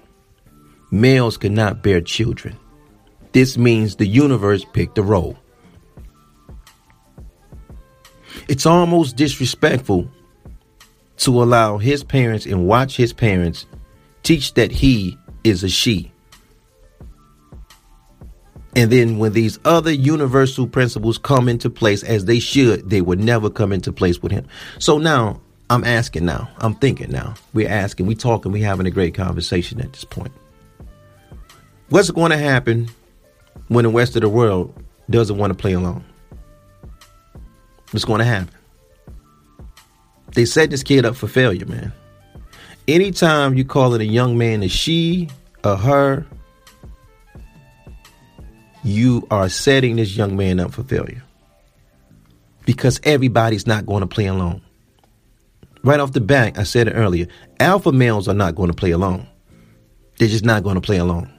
Males 0.91 1.37
cannot 1.37 1.83
bear 1.83 2.01
children. 2.01 2.57
This 3.33 3.59
means 3.59 3.97
the 3.97 4.07
universe 4.07 4.65
picked 4.73 4.99
a 4.99 5.03
role. 5.03 5.37
It's 8.49 8.67
almost 8.67 9.17
disrespectful 9.17 10.09
to 11.25 11.43
allow 11.43 11.79
his 11.79 12.05
parents 12.05 12.47
and 12.47 12.67
watch 12.67 12.97
his 12.97 13.13
parents 13.13 13.67
teach 14.23 14.55
that 14.55 14.71
he 14.71 15.19
is 15.43 15.65
a 15.65 15.69
she. 15.69 16.13
And 18.77 18.91
then 18.91 19.19
when 19.19 19.33
these 19.33 19.59
other 19.65 19.93
universal 19.93 20.67
principles 20.67 21.17
come 21.17 21.49
into 21.49 21.71
place 21.71 22.03
as 22.03 22.25
they 22.25 22.41
should, 22.41 22.91
they 22.91 23.01
would 23.01 23.21
never 23.21 23.49
come 23.49 23.73
into 23.73 23.93
place 23.93 24.21
with 24.21 24.33
him. 24.33 24.47
So 24.79 24.99
now 24.99 25.41
I'm 25.71 25.85
asking 25.85 26.25
now, 26.25 26.51
I'm 26.59 26.75
thinking 26.75 27.11
now. 27.11 27.35
We're 27.53 27.69
asking, 27.69 28.07
we 28.07 28.15
talking, 28.15 28.53
we 28.53 28.61
having 28.61 28.87
a 28.87 28.91
great 28.91 29.15
conversation 29.15 29.81
at 29.81 29.93
this 29.93 30.05
point. 30.05 30.33
What's 31.89 32.11
going 32.11 32.33
to 32.33 32.39
happen 32.39 32.89
when 33.69 33.85
the 33.85 33.91
rest 33.91 34.17
of 34.17 34.23
the 34.23 34.29
world 34.29 34.75
doesn't 35.09 35.37
want 35.37 35.53
to 35.53 35.57
play 35.57 35.73
along. 35.73 36.05
What's 37.91 38.05
going 38.05 38.19
to 38.19 38.25
happen? 38.25 38.51
They 40.35 40.45
set 40.45 40.71
this 40.71 40.83
kid 40.83 41.05
up 41.05 41.17
for 41.17 41.29
failure, 41.29 41.67
man. 41.67 41.93
Anytime 42.87 43.55
you 43.55 43.65
call 43.65 43.95
it 43.95 44.01
a 44.01 44.07
young 44.07 44.37
man 44.37 44.63
a 44.63 44.69
she, 44.69 45.29
a 45.63 45.77
her, 45.77 46.27
you 48.83 49.27
are 49.31 49.49
setting 49.49 49.97
this 49.97 50.17
young 50.17 50.37
man 50.37 50.61
up 50.61 50.73
for 50.73 50.83
failure. 50.83 51.23
Because 52.67 53.01
everybody's 53.05 53.67
not 53.67 53.87
going 53.87 54.01
to 54.01 54.07
play 54.07 54.27
along. 54.27 54.61
Right 55.83 56.01
off 56.01 56.13
the 56.13 56.21
bat, 56.21 56.59
I 56.59 56.65
said 56.65 56.89
it 56.89 56.93
earlier 56.93 57.27
alpha 57.61 57.93
males 57.93 58.29
are 58.29 58.35
not 58.35 58.55
going 58.55 58.71
to 58.71 58.77
play 58.77 58.91
along. 58.91 59.27
They're 60.19 60.29
just 60.29 60.45
not 60.45 60.63
going 60.63 60.77
to 60.77 60.81
play 60.81 60.99
along. 60.99 61.31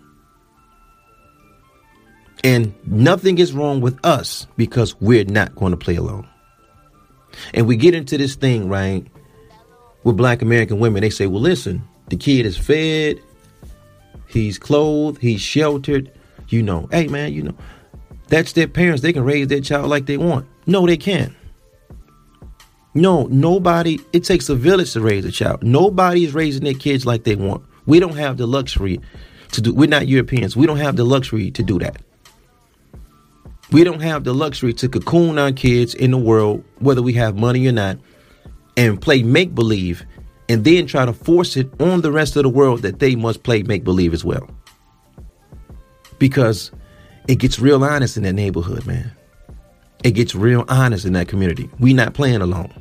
And 2.43 2.73
nothing 2.85 3.39
is 3.39 3.53
wrong 3.53 3.81
with 3.81 3.97
us 4.05 4.47
because 4.55 4.99
we're 5.01 5.25
not 5.25 5.55
going 5.55 5.71
to 5.71 5.77
play 5.77 5.95
along. 5.95 6.27
And 7.53 7.67
we 7.67 7.75
get 7.75 7.93
into 7.93 8.17
this 8.17 8.35
thing, 8.35 8.69
right, 8.69 9.05
with 10.03 10.17
black 10.17 10.41
American 10.41 10.79
women. 10.79 11.01
They 11.01 11.09
say, 11.09 11.27
well, 11.27 11.41
listen, 11.41 11.83
the 12.09 12.15
kid 12.15 12.45
is 12.45 12.57
fed, 12.57 13.19
he's 14.27 14.57
clothed, 14.57 15.21
he's 15.21 15.41
sheltered. 15.41 16.11
You 16.49 16.61
know, 16.61 16.87
hey, 16.91 17.07
man, 17.07 17.33
you 17.33 17.43
know, 17.43 17.55
that's 18.27 18.53
their 18.53 18.67
parents. 18.67 19.01
They 19.01 19.13
can 19.13 19.23
raise 19.23 19.47
their 19.47 19.61
child 19.61 19.89
like 19.89 20.05
they 20.05 20.17
want. 20.17 20.47
No, 20.67 20.85
they 20.85 20.97
can't. 20.97 21.33
No, 22.93 23.25
nobody, 23.25 23.99
it 24.13 24.23
takes 24.23 24.47
a 24.47 24.55
village 24.55 24.93
to 24.93 25.01
raise 25.01 25.25
a 25.25 25.31
child. 25.31 25.63
Nobody 25.63 26.23
is 26.23 26.33
raising 26.33 26.63
their 26.63 26.73
kids 26.73 27.05
like 27.05 27.25
they 27.25 27.35
want. 27.35 27.63
We 27.85 27.99
don't 27.99 28.15
have 28.15 28.37
the 28.37 28.47
luxury 28.47 29.01
to 29.51 29.61
do, 29.61 29.73
we're 29.73 29.89
not 29.89 30.07
Europeans. 30.07 30.55
We 30.55 30.65
don't 30.65 30.77
have 30.77 30.95
the 30.95 31.03
luxury 31.03 31.51
to 31.51 31.63
do 31.63 31.77
that. 31.79 32.01
We 33.75 33.83
don't 33.83 34.01
have 34.01 34.23
the 34.23 34.33
luxury 34.33 34.71
to 34.71 34.87
cocoon 34.87 35.37
our 35.37 35.51
kids 35.51 35.93
in 35.93 36.11
the 36.11 36.17
world, 36.17 36.63
whether 36.79 37.01
we 37.01 37.11
have 37.15 37.35
money 37.35 37.67
or 37.67 37.73
not, 37.73 37.97
and 38.77 39.01
play 39.01 39.21
make 39.21 39.53
believe, 39.53 40.05
and 40.47 40.63
then 40.63 40.87
try 40.87 41.05
to 41.05 41.11
force 41.11 41.57
it 41.57 41.69
on 41.81 41.99
the 41.99 42.09
rest 42.09 42.37
of 42.37 42.43
the 42.43 42.49
world 42.49 42.83
that 42.83 42.99
they 42.99 43.17
must 43.17 43.43
play 43.43 43.63
make 43.63 43.83
believe 43.83 44.13
as 44.13 44.23
well. 44.23 44.49
Because 46.19 46.71
it 47.27 47.35
gets 47.35 47.59
real 47.59 47.83
honest 47.83 48.15
in 48.15 48.23
that 48.23 48.31
neighborhood, 48.31 48.85
man. 48.87 49.11
It 50.05 50.11
gets 50.11 50.35
real 50.35 50.63
honest 50.69 51.03
in 51.03 51.11
that 51.11 51.27
community. 51.27 51.69
We 51.77 51.93
not 51.93 52.13
playing 52.13 52.41
alone. 52.41 52.73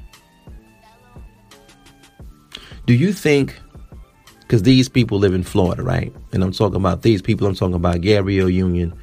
Do 2.87 2.95
you 2.95 3.13
think 3.13 3.59
because 4.43 4.63
these 4.63 4.89
people 4.89 5.19
live 5.19 5.35
in 5.35 5.43
Florida, 5.43 5.83
right? 5.83 6.15
And 6.33 6.45
I'm 6.45 6.53
talking 6.53 6.77
about 6.77 7.03
these 7.03 7.21
people, 7.21 7.49
I'm 7.49 7.57
talking 7.57 7.75
about 7.75 8.01
Gabrielle 8.01 8.49
Union 8.49 8.97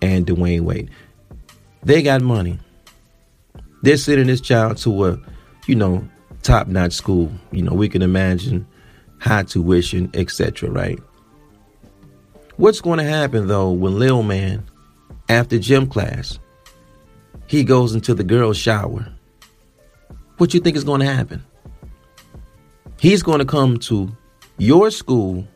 and 0.00 0.24
Dwyane 0.24 0.60
Wade. 0.60 0.88
They 1.86 2.02
got 2.02 2.20
money. 2.20 2.58
They're 3.82 3.96
sending 3.96 4.26
this 4.26 4.40
child 4.40 4.78
to 4.78 5.04
a, 5.04 5.20
you 5.68 5.76
know, 5.76 6.04
top 6.42 6.66
notch 6.66 6.92
school. 6.92 7.30
You 7.52 7.62
know, 7.62 7.74
we 7.74 7.88
can 7.88 8.02
imagine 8.02 8.66
high 9.20 9.44
tuition, 9.44 10.10
etc. 10.12 10.68
Right? 10.68 10.98
What's 12.56 12.80
going 12.80 12.98
to 12.98 13.04
happen 13.04 13.46
though 13.46 13.70
when 13.70 14.00
Lil 14.00 14.24
Man, 14.24 14.64
after 15.28 15.60
gym 15.60 15.86
class, 15.86 16.40
he 17.46 17.62
goes 17.62 17.94
into 17.94 18.14
the 18.14 18.24
girls' 18.24 18.58
shower? 18.58 19.06
What 20.38 20.54
you 20.54 20.58
think 20.58 20.76
is 20.76 20.82
going 20.82 21.02
to 21.02 21.06
happen? 21.06 21.44
He's 22.98 23.22
going 23.22 23.38
to 23.38 23.44
come 23.44 23.76
to 23.90 24.10
your 24.58 24.90
school 24.90 25.46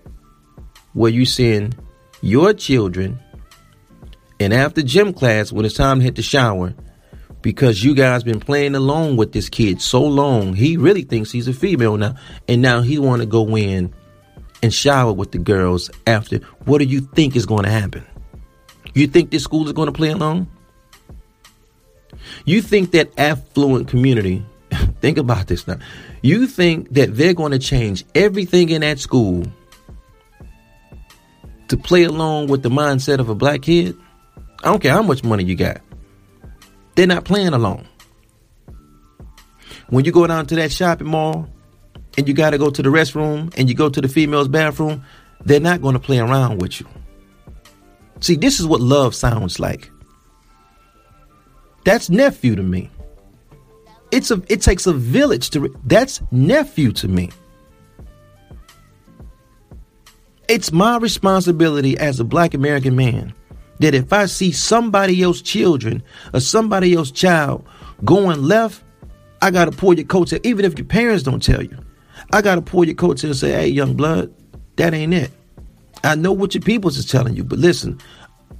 where 0.93 1.11
you 1.11 1.27
send 1.27 1.75
your 2.23 2.53
children 2.53 3.19
And 4.41 4.55
after 4.55 4.81
gym 4.81 5.13
class, 5.13 5.53
when 5.53 5.67
it's 5.67 5.75
time 5.75 5.99
to 5.99 6.05
hit 6.05 6.17
the 6.17 6.23
shower, 6.23 6.75
because 7.43 7.85
you 7.85 7.95
guys 7.95 8.25
been 8.25 8.41
playing 8.41 8.75
along 8.75 9.19
with 9.19 9.33
this 9.33 9.51
kid 9.51 9.83
so 9.83 10.03
long, 10.03 10.55
he 10.55 10.79
really 10.79 11.03
thinks 11.03 11.31
he's 11.31 11.47
a 11.47 11.53
female 11.53 11.99
now, 11.99 12.15
and 12.49 12.63
now 12.63 12.81
he 12.81 12.99
want 12.99 13.21
to 13.21 13.27
go 13.27 13.57
in 13.57 13.95
and 14.63 14.73
shower 14.73 15.13
with 15.13 15.33
the 15.33 15.39
girls 15.39 15.91
after. 16.07 16.39
What 16.65 16.79
do 16.79 16.85
you 16.85 17.03
think 17.03 17.37
is 17.37 17.45
going 17.45 17.65
to 17.65 17.71
happen? 17.71 18.05
You 18.95 19.07
think 19.07 19.31
this 19.31 19.45
school 19.45 19.67
is 19.67 19.73
going 19.73 19.87
to 19.87 19.93
play 19.93 20.11
along? 20.11 20.49
You 22.47 22.63
think 22.63 22.93
that 22.93 23.11
affluent 23.19 23.89
community, 23.89 24.45
think 25.01 25.19
about 25.19 25.49
this 25.49 25.67
now. 25.67 25.79
You 26.23 26.47
think 26.47 26.91
that 26.95 27.15
they're 27.15 27.35
going 27.35 27.53
to 27.53 27.59
change 27.59 28.05
everything 28.15 28.71
in 28.71 28.81
that 28.81 28.99
school 28.99 29.45
to 31.69 31.77
play 31.77 32.05
along 32.05 32.49
with 32.49 32.63
the 32.63 32.71
mindset 32.71 33.19
of 33.19 33.29
a 33.29 33.35
black 33.35 33.63
kid? 33.63 33.97
I 34.63 34.71
don't 34.71 34.81
care 34.81 34.93
how 34.93 35.03
much 35.03 35.25
money 35.25 35.45
you 35.45 35.57
got. 35.57 35.81
They're 36.95 37.07
not 37.07 37.25
playing 37.25 37.55
along. 37.55 37.87
When 39.89 40.05
you 40.05 40.13
go 40.13 40.27
down 40.27 40.47
to 40.47 40.55
that 40.57 40.71
shopping 40.71 41.09
mall 41.09 41.49
and 42.17 42.29
you 42.29 42.35
got 42.35 42.51
to 42.51 42.59
go 42.59 42.71
to 42.71 42.83
the 42.83 42.91
restroom 42.91 43.53
and 43.57 43.69
you 43.69 43.75
go 43.75 43.89
to 43.89 44.01
the 44.01 44.09
female's 44.09 44.49
bathroom, 44.49 45.05
they're 45.45 45.61
not 45.61 45.81
going 45.81 45.95
to 45.95 45.99
play 46.01 46.19
around 46.19 46.61
with 46.61 46.81
you. 46.81 46.87
See, 48.21 48.37
this 48.37 48.61
is 48.61 48.67
what 48.67 48.81
love 48.81 49.15
sounds 49.15 49.59
like. 49.59 49.91
That's 51.85 52.11
nephew 52.11 52.55
to 52.55 52.63
me. 52.63 52.91
It's 54.11 54.31
a 54.31 54.43
it 54.49 54.61
takes 54.61 54.87
a 54.87 54.93
village 54.93 55.51
to 55.51 55.75
that's 55.85 56.21
nephew 56.31 56.93
to 56.93 57.09
me. 57.09 57.31
It's 60.49 60.73
my 60.73 60.99
responsibility 60.99 61.97
as 61.97 62.21
a 62.21 62.25
black 62.25 62.55
American 62.55 62.97
man 62.97 63.33
that 63.81 63.95
if 63.95 64.13
I 64.13 64.27
see 64.27 64.53
somebody 64.53 65.23
else's 65.23 65.43
children 65.43 66.03
or 66.33 66.41
somebody 66.41 66.95
else's 66.95 67.13
child 67.13 67.67
going 68.05 68.43
left, 68.43 68.83
I 69.43 69.51
gotta 69.51 69.73
pull 69.73 69.95
your 69.95 70.07
coat 70.07 70.29
tail, 70.29 70.41
even 70.45 70.65
if 70.65 70.79
your 70.79 70.87
parents 70.87 71.23
don't 71.23 71.43
tell 71.43 71.63
you. 71.63 71.77
I 72.33 72.43
gotta 72.43 72.63
pull 72.63 72.85
your 72.85 72.95
coat 72.95 73.19
tail 73.19 73.31
and 73.31 73.39
say, 73.39 73.53
hey, 73.53 73.69
young 73.69 73.95
blood, 73.95 74.33
that 74.77 74.95
ain't 74.95 75.15
it. 75.15 75.31
I 76.05 76.15
know 76.15 76.33
what 76.33 76.55
your 76.55 76.63
peoples 76.63 76.97
is 76.97 77.07
telling 77.07 77.37
you, 77.37 77.45
but 77.45 77.59
listen, 77.59 77.99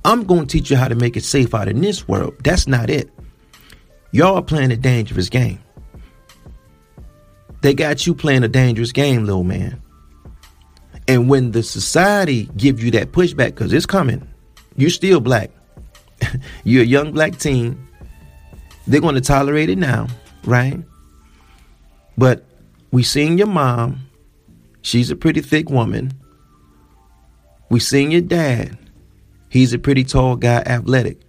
I'm 0.05 0.25
gonna 0.25 0.47
teach 0.47 0.71
you 0.71 0.77
how 0.77 0.89
to 0.89 0.95
make 0.95 1.17
it 1.17 1.25
safe 1.25 1.55
out 1.55 1.69
in 1.69 1.81
this 1.81 2.09
world. 2.09 2.35
That's 2.43 2.67
not 2.67 2.91
it. 2.91 3.11
Y'all 4.13 4.37
are 4.37 4.43
playing 4.43 4.73
a 4.73 4.77
dangerous 4.77 5.29
game. 5.29 5.61
They 7.61 7.75
got 7.75 8.07
you 8.07 8.15
playing 8.15 8.43
a 8.43 8.49
dangerous 8.49 8.91
game, 8.91 9.27
little 9.27 9.45
man. 9.45 9.83
And 11.07 11.29
when 11.29 11.51
the 11.51 11.63
society 11.63 12.49
give 12.57 12.83
you 12.83 12.91
that 12.93 13.13
pushback, 13.13 13.49
because 13.49 13.73
it's 13.73 13.87
coming, 13.87 14.27
you're 14.81 14.91
still 14.91 15.21
black. 15.21 15.51
You're 16.65 16.83
a 16.83 16.87
young 16.87 17.13
black 17.13 17.39
teen. 17.39 17.87
They're 18.87 19.01
going 19.01 19.15
to 19.15 19.21
tolerate 19.21 19.71
it 19.71 19.79
now, 19.79 20.09
right? 20.45 20.79
But 22.17 22.45
we 22.91 23.03
seen 23.03 23.39
your 23.39 23.47
mom. 23.47 24.07
She's 24.83 25.11
a 25.11 25.17
pretty 25.17 25.41
thick 25.43 25.71
woman. 25.71 26.13
We 27.69 27.81
seen 27.81 28.11
your 28.11 28.23
dad. 28.23 28.77
He's 29.49 29.73
a 29.73 29.79
pretty 29.79 30.05
tall 30.05 30.37
guy, 30.37 30.63
athletic. 30.67 31.21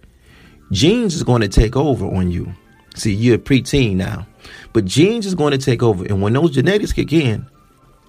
Genes 0.70 1.14
is 1.14 1.22
going 1.22 1.42
to 1.42 1.48
take 1.48 1.76
over 1.76 2.06
on 2.06 2.30
you. 2.30 2.52
See, 2.94 3.12
you're 3.12 3.36
a 3.36 3.38
preteen 3.38 3.96
now. 3.96 4.26
But 4.72 4.86
genes 4.86 5.26
is 5.26 5.34
going 5.34 5.52
to 5.52 5.58
take 5.58 5.82
over. 5.82 6.04
And 6.04 6.22
when 6.22 6.32
those 6.32 6.52
genetics 6.52 6.92
kick 6.92 7.12
in, 7.12 7.46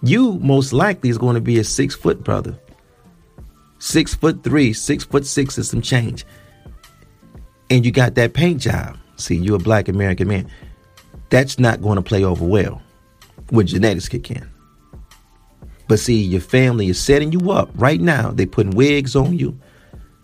you 0.01 0.33
most 0.39 0.73
likely 0.73 1.09
is 1.09 1.17
going 1.17 1.35
to 1.35 1.41
be 1.41 1.59
a 1.59 1.63
six 1.63 1.95
foot 1.95 2.23
brother 2.23 2.57
six 3.83 4.15
foot 4.15 4.43
three, 4.43 4.71
six 4.71 5.03
foot 5.03 5.25
six 5.25 5.57
is 5.57 5.69
some 5.69 5.81
change. 5.81 6.25
And 7.69 7.85
you 7.85 7.91
got 7.91 8.15
that 8.15 8.33
paint 8.33 8.61
job. 8.61 8.97
See, 9.17 9.35
you're 9.35 9.57
a 9.57 9.59
black 9.59 9.89
American 9.89 10.29
man. 10.29 10.49
That's 11.29 11.59
not 11.59 11.81
going 11.81 11.97
to 11.97 12.01
play 12.01 12.23
over 12.23 12.45
well 12.45 12.81
when 13.49 13.67
genetics 13.67 14.07
kick 14.07 14.31
in. 14.31 14.49
But 15.89 15.99
see, 15.99 16.21
your 16.21 16.39
family 16.39 16.87
is 16.87 16.99
setting 16.99 17.33
you 17.33 17.51
up 17.51 17.69
right 17.75 17.99
now. 17.99 18.31
They're 18.31 18.47
putting 18.47 18.71
wigs 18.71 19.17
on 19.17 19.37
you, 19.37 19.59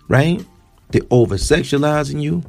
right? 0.08 0.44
They're 0.92 1.02
over 1.12 1.36
sexualizing 1.36 2.22
you. 2.22 2.44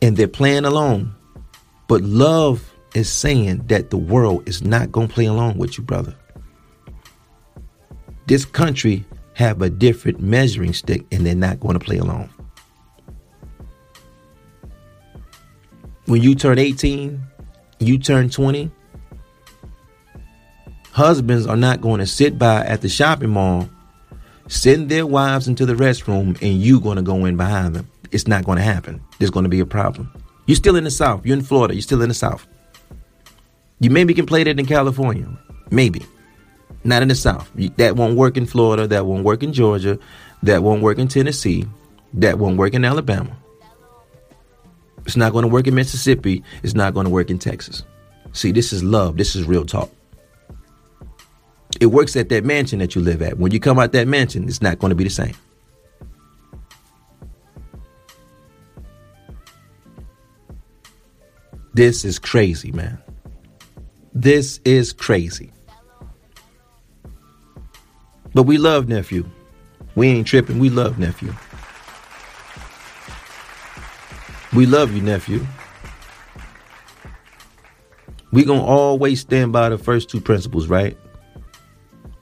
And 0.00 0.16
they're 0.16 0.26
playing 0.26 0.64
along. 0.64 1.14
But 1.86 2.02
love 2.02 2.72
is 2.94 3.08
saying 3.08 3.66
that 3.68 3.90
the 3.90 3.98
world 3.98 4.48
is 4.48 4.64
not 4.64 4.90
going 4.90 5.06
to 5.06 5.14
play 5.14 5.26
along 5.26 5.58
with 5.58 5.78
you, 5.78 5.84
brother. 5.84 6.16
This 8.26 8.44
country 8.44 9.04
have 9.34 9.62
a 9.62 9.70
different 9.70 10.20
measuring 10.20 10.72
stick 10.72 11.04
and 11.10 11.26
they're 11.26 11.34
not 11.34 11.60
going 11.60 11.78
to 11.78 11.84
play 11.84 11.98
along. 11.98 12.28
When 16.06 16.22
you 16.22 16.34
turn 16.34 16.58
18, 16.58 17.22
you 17.78 17.98
turn 17.98 18.28
20, 18.28 18.70
husbands 20.90 21.46
are 21.46 21.56
not 21.56 21.80
going 21.80 22.00
to 22.00 22.06
sit 22.06 22.38
by 22.38 22.64
at 22.66 22.82
the 22.82 22.88
shopping 22.88 23.30
mall, 23.30 23.68
send 24.48 24.88
their 24.88 25.06
wives 25.06 25.48
into 25.48 25.64
the 25.64 25.74
restroom, 25.74 26.40
and 26.42 26.60
you 26.60 26.80
going 26.80 26.96
to 26.96 27.02
go 27.02 27.24
in 27.24 27.36
behind 27.36 27.74
them. 27.74 27.88
It's 28.10 28.26
not 28.28 28.44
going 28.44 28.58
to 28.58 28.64
happen. 28.64 29.02
There's 29.18 29.30
going 29.30 29.44
to 29.44 29.48
be 29.48 29.60
a 29.60 29.66
problem. 29.66 30.12
You're 30.46 30.56
still 30.56 30.76
in 30.76 30.84
the 30.84 30.90
South. 30.90 31.24
You're 31.24 31.36
in 31.36 31.42
Florida. 31.42 31.74
You're 31.74 31.82
still 31.82 32.02
in 32.02 32.08
the 32.08 32.14
South. 32.14 32.46
You 33.80 33.90
maybe 33.90 34.12
can 34.12 34.26
play 34.26 34.44
that 34.44 34.58
in 34.60 34.66
California. 34.66 35.26
Maybe. 35.70 36.02
Not 36.84 37.02
in 37.02 37.08
the 37.08 37.14
South. 37.14 37.50
That 37.76 37.96
won't 37.96 38.16
work 38.16 38.36
in 38.36 38.46
Florida. 38.46 38.86
That 38.86 39.06
won't 39.06 39.24
work 39.24 39.42
in 39.42 39.52
Georgia. 39.52 39.98
That 40.42 40.62
won't 40.62 40.82
work 40.82 40.98
in 40.98 41.08
Tennessee. 41.08 41.64
That 42.14 42.38
won't 42.38 42.56
work 42.56 42.74
in 42.74 42.84
Alabama. 42.84 43.36
It's 45.06 45.16
not 45.16 45.32
going 45.32 45.42
to 45.42 45.48
work 45.48 45.66
in 45.66 45.74
Mississippi. 45.74 46.42
It's 46.62 46.74
not 46.74 46.94
going 46.94 47.04
to 47.04 47.10
work 47.10 47.30
in 47.30 47.38
Texas. 47.38 47.82
See, 48.32 48.52
this 48.52 48.72
is 48.72 48.82
love. 48.82 49.16
This 49.16 49.34
is 49.36 49.44
real 49.44 49.64
talk. 49.64 49.90
It 51.80 51.86
works 51.86 52.16
at 52.16 52.28
that 52.28 52.44
mansion 52.44 52.78
that 52.80 52.94
you 52.94 53.00
live 53.00 53.22
at. 53.22 53.38
When 53.38 53.52
you 53.52 53.60
come 53.60 53.78
out 53.78 53.92
that 53.92 54.06
mansion, 54.06 54.46
it's 54.46 54.62
not 54.62 54.78
going 54.78 54.90
to 54.90 54.94
be 54.94 55.04
the 55.04 55.10
same. 55.10 55.34
This 61.74 62.04
is 62.04 62.18
crazy, 62.18 62.70
man. 62.70 62.98
This 64.12 64.60
is 64.64 64.92
crazy. 64.92 65.50
But 68.34 68.44
we 68.44 68.58
love 68.58 68.88
nephew. 68.88 69.24
We 69.94 70.08
ain't 70.08 70.26
tripping. 70.26 70.58
We 70.58 70.70
love 70.70 70.98
nephew. 70.98 71.34
We 74.54 74.66
love 74.66 74.94
you, 74.94 75.02
nephew. 75.02 75.46
We 78.32 78.44
gonna 78.44 78.64
always 78.64 79.20
stand 79.20 79.52
by 79.52 79.68
the 79.68 79.78
first 79.78 80.08
two 80.08 80.20
principles, 80.20 80.66
right? 80.66 80.96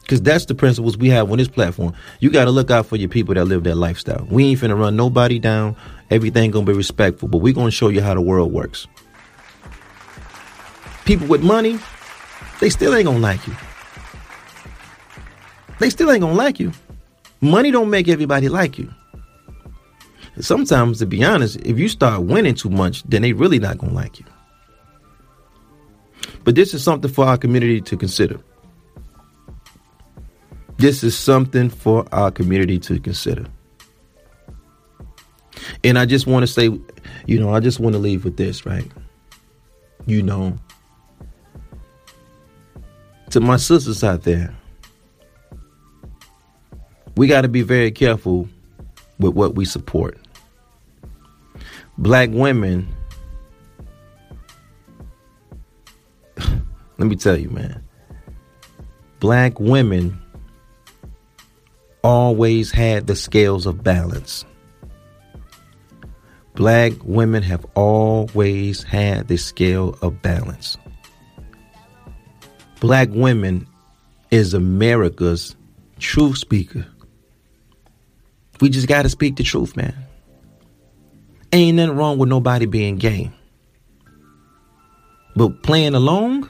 Because 0.01 0.21
that's 0.23 0.47
the 0.47 0.57
principles 0.57 0.97
we 0.97 1.09
have 1.11 1.31
on 1.31 1.39
this 1.39 1.49
platform. 1.49 1.95
You 2.19 2.31
got 2.31 2.47
to 2.47 2.51
look 2.51 2.69
out 2.69 2.87
for 2.87 2.97
your 2.97 3.09
people 3.09 3.35
that 3.35 3.45
live 3.45 3.63
that 3.63 3.77
lifestyle. 3.77 4.27
We 4.29 4.47
ain't 4.47 4.61
finna 4.61 4.77
run 4.77 4.97
nobody 4.97 5.39
down. 5.39 5.77
Everything 6.11 6.51
gonna 6.51 6.67
be 6.67 6.73
respectful, 6.73 7.29
but 7.29 7.39
we 7.39 7.53
gonna 7.53 7.71
show 7.71 7.89
you 7.89 8.01
how 8.01 8.15
the 8.15 8.21
world 8.21 8.53
works. 8.53 8.89
People 11.05 11.29
with 11.29 11.43
money, 11.43 11.79
they 12.59 12.71
still 12.71 12.95
ain't 12.95 13.07
gonna 13.07 13.19
like 13.21 13.47
you 13.47 13.55
they 15.81 15.91
still 15.91 16.11
ain't 16.13 16.21
gonna 16.21 16.35
like 16.35 16.61
you. 16.61 16.73
Money 17.41 17.71
don't 17.71 17.91
make 17.91 18.07
everybody 18.07 18.49
like 18.49 18.79
you. 18.79 18.93
Sometimes, 20.39 20.99
to 21.01 21.07
be 21.07 21.25
honest, 21.25 21.57
if 21.65 21.79
you 21.79 21.89
start 21.89 22.23
winning 22.23 22.55
too 22.55 22.71
much, 22.71 23.03
then 23.05 23.23
they 23.23 23.33
really 23.33 23.59
not 23.59 23.79
gonna 23.79 23.93
like 23.93 24.21
you. 24.21 24.27
But 26.45 26.55
this 26.55 26.75
is 26.75 26.85
something 26.85 27.11
for 27.11 27.25
our 27.25 27.37
community 27.37 27.81
to 27.81 27.97
consider. 27.97 28.39
This 30.77 31.03
is 31.03 31.19
something 31.19 31.69
for 31.69 32.07
our 32.13 32.31
community 32.31 32.79
to 32.81 33.01
consider. 33.01 33.47
And 35.85 35.99
I 35.99 36.07
just 36.07 36.27
want 36.27 36.43
to 36.43 36.47
say, 36.47 36.71
you 37.27 37.39
know, 37.39 37.55
I 37.55 37.61
just 37.61 37.81
want 37.81 37.95
to 37.95 37.99
leave 37.99 38.25
with 38.25 38.37
this, 38.37 38.65
right? 38.65 38.91
You 40.07 40.23
know, 40.23 40.59
to 43.31 43.41
my 43.41 43.57
sisters 43.57 44.03
out 44.03 44.23
there, 44.23 44.55
we 47.21 47.27
got 47.27 47.43
to 47.43 47.49
be 47.49 47.61
very 47.61 47.91
careful 47.91 48.49
with 49.19 49.35
what 49.35 49.55
we 49.55 49.67
support. 49.67 50.17
Black 51.99 52.31
women, 52.33 52.89
let 56.39 57.07
me 57.07 57.17
tell 57.17 57.37
you, 57.39 57.51
man, 57.51 57.85
black 59.19 59.61
women 59.61 60.19
always 62.03 62.71
had 62.71 63.07
the 63.07 63.15
scales 63.15 63.67
of 63.67 63.85
balance. 63.85 64.47
Black 66.55 66.95
women 67.03 67.43
have 67.43 67.67
always 67.75 68.83
had 68.83 69.29
the 69.29 69.37
scale 69.37 69.95
of 70.01 70.23
balance. 70.23 70.79
Black 72.81 73.11
women 73.11 73.67
is 74.31 74.55
America's 74.55 75.55
truth 75.99 76.39
speaker 76.39 76.87
We 78.61 78.69
just 78.69 78.89
got 78.89 79.03
to 79.03 79.09
speak 79.09 79.37
the 79.37 79.43
truth, 79.43 79.77
man. 79.77 79.95
Ain't 81.53 81.77
nothing 81.77 81.97
wrong 81.97 82.19
with 82.19 82.29
nobody 82.29 82.67
being 82.67 82.97
gay. 82.97 83.31
But 85.35 85.63
playing 85.63 85.95
along, 85.95 86.49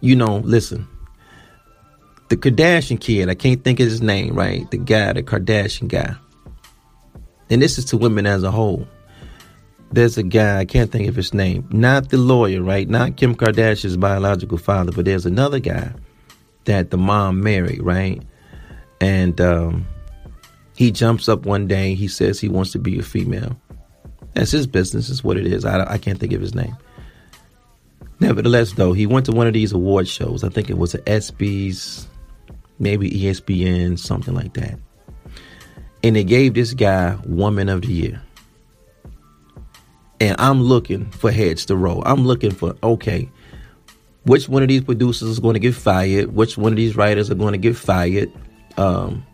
you 0.00 0.16
know, 0.16 0.38
listen, 0.38 0.88
the 2.28 2.36
Kardashian 2.36 3.00
kid, 3.00 3.28
I 3.28 3.34
can't 3.34 3.62
think 3.62 3.80
of 3.80 3.86
his 3.86 4.02
name, 4.02 4.34
right? 4.34 4.68
The 4.70 4.78
guy, 4.78 5.12
the 5.12 5.22
Kardashian 5.22 5.88
guy. 5.88 6.16
And 7.48 7.62
this 7.62 7.78
is 7.78 7.84
to 7.86 7.96
women 7.96 8.26
as 8.26 8.42
a 8.42 8.50
whole. 8.50 8.86
There's 9.92 10.18
a 10.18 10.24
guy, 10.24 10.58
I 10.58 10.64
can't 10.64 10.90
think 10.90 11.08
of 11.08 11.14
his 11.14 11.32
name, 11.32 11.68
not 11.70 12.08
the 12.08 12.16
lawyer, 12.16 12.60
right? 12.60 12.88
Not 12.88 13.16
Kim 13.16 13.36
Kardashian's 13.36 13.96
biological 13.96 14.58
father, 14.58 14.90
but 14.90 15.04
there's 15.04 15.26
another 15.26 15.60
guy 15.60 15.92
that 16.64 16.90
the 16.90 16.98
mom 16.98 17.40
married, 17.40 17.82
right? 17.82 18.20
And 19.00 19.40
um, 19.40 19.86
he 20.76 20.90
jumps 20.90 21.28
up 21.28 21.46
one 21.46 21.66
day, 21.66 21.94
he 21.94 22.08
says 22.08 22.40
he 22.40 22.48
wants 22.48 22.72
to 22.72 22.78
be 22.78 22.98
a 22.98 23.02
female. 23.02 23.56
That's 24.34 24.50
his 24.50 24.66
business, 24.66 25.08
is 25.08 25.24
what 25.24 25.36
it 25.36 25.46
is. 25.46 25.64
I, 25.64 25.92
I 25.92 25.98
can't 25.98 26.18
think 26.18 26.32
of 26.32 26.40
his 26.40 26.54
name. 26.54 26.76
Nevertheless, 28.20 28.72
though, 28.72 28.92
he 28.92 29.06
went 29.06 29.26
to 29.26 29.32
one 29.32 29.46
of 29.46 29.52
these 29.52 29.72
award 29.72 30.08
shows. 30.08 30.44
I 30.44 30.48
think 30.48 30.70
it 30.70 30.78
was 30.78 30.92
the 30.92 30.98
ESPYS, 31.00 32.06
maybe 32.78 33.10
ESPN, 33.10 33.98
something 33.98 34.34
like 34.34 34.54
that. 34.54 34.78
And 36.02 36.16
they 36.16 36.24
gave 36.24 36.54
this 36.54 36.72
guy 36.72 37.18
Woman 37.26 37.68
of 37.68 37.82
the 37.82 37.92
Year. 37.92 38.22
And 40.20 40.34
I'm 40.38 40.62
looking 40.62 41.10
for 41.10 41.30
heads 41.30 41.66
to 41.66 41.76
roll. 41.76 42.02
I'm 42.06 42.26
looking 42.26 42.52
for, 42.52 42.74
okay, 42.82 43.30
which 44.24 44.48
one 44.48 44.62
of 44.62 44.68
these 44.68 44.82
producers 44.82 45.28
is 45.28 45.38
going 45.38 45.54
to 45.54 45.60
get 45.60 45.74
fired? 45.74 46.34
Which 46.34 46.56
one 46.56 46.72
of 46.72 46.76
these 46.76 46.96
writers 46.96 47.30
are 47.30 47.34
going 47.34 47.52
to 47.52 47.58
get 47.58 47.76
fired? 47.76 48.32
Um, 48.76 49.26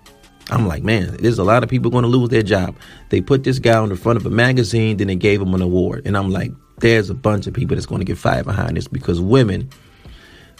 I'm 0.50 0.66
like, 0.66 0.82
man, 0.82 1.16
there's 1.18 1.38
a 1.38 1.44
lot 1.44 1.62
of 1.62 1.70
people 1.70 1.90
going 1.90 2.02
to 2.02 2.08
lose 2.08 2.28
their 2.28 2.42
job. 2.42 2.76
They 3.08 3.20
put 3.20 3.44
this 3.44 3.58
guy 3.58 3.78
on 3.78 3.88
the 3.88 3.96
front 3.96 4.18
of 4.18 4.26
a 4.26 4.30
magazine, 4.30 4.96
then 4.98 5.06
they 5.06 5.16
gave 5.16 5.40
him 5.40 5.54
an 5.54 5.62
award. 5.62 6.02
And 6.04 6.16
I'm 6.16 6.30
like, 6.30 6.52
there's 6.78 7.10
a 7.10 7.14
bunch 7.14 7.46
of 7.46 7.54
people 7.54 7.76
that's 7.76 7.86
going 7.86 8.00
to 8.00 8.04
get 8.04 8.18
fired 8.18 8.44
behind 8.44 8.76
this 8.76 8.88
because 8.88 9.20
women 9.20 9.70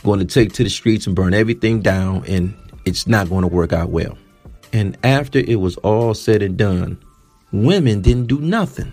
going 0.05 0.21
to 0.21 0.25
take 0.25 0.53
to 0.55 0.64
the 0.64 0.71
streets 0.71 1.07
and 1.07 1.14
burn 1.14 1.35
everything 1.35 1.81
down 1.81 2.25
and 2.27 2.55
it's 2.85 3.07
not 3.07 3.29
going 3.29 3.42
to 3.42 3.49
work 3.49 3.73
out 3.73 3.90
well. 3.90 4.16
And 4.73 4.97
after 5.05 5.38
it 5.38 5.57
was 5.57 5.77
all 5.79 6.14
said 6.14 6.42
and 6.42 6.57
done, 6.57 6.99
women 7.53 8.01
didn't 8.01 8.27
do 8.27 8.40
nothing. 8.40 8.92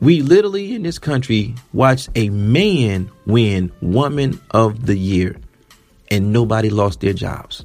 We 0.00 0.22
literally 0.22 0.74
in 0.74 0.82
this 0.82 0.98
country 0.98 1.54
watched 1.72 2.10
a 2.14 2.30
man 2.30 3.10
win 3.26 3.72
Woman 3.80 4.40
of 4.50 4.86
the 4.86 4.96
Year 4.96 5.36
and 6.10 6.32
nobody 6.32 6.70
lost 6.70 7.00
their 7.00 7.12
jobs. 7.12 7.64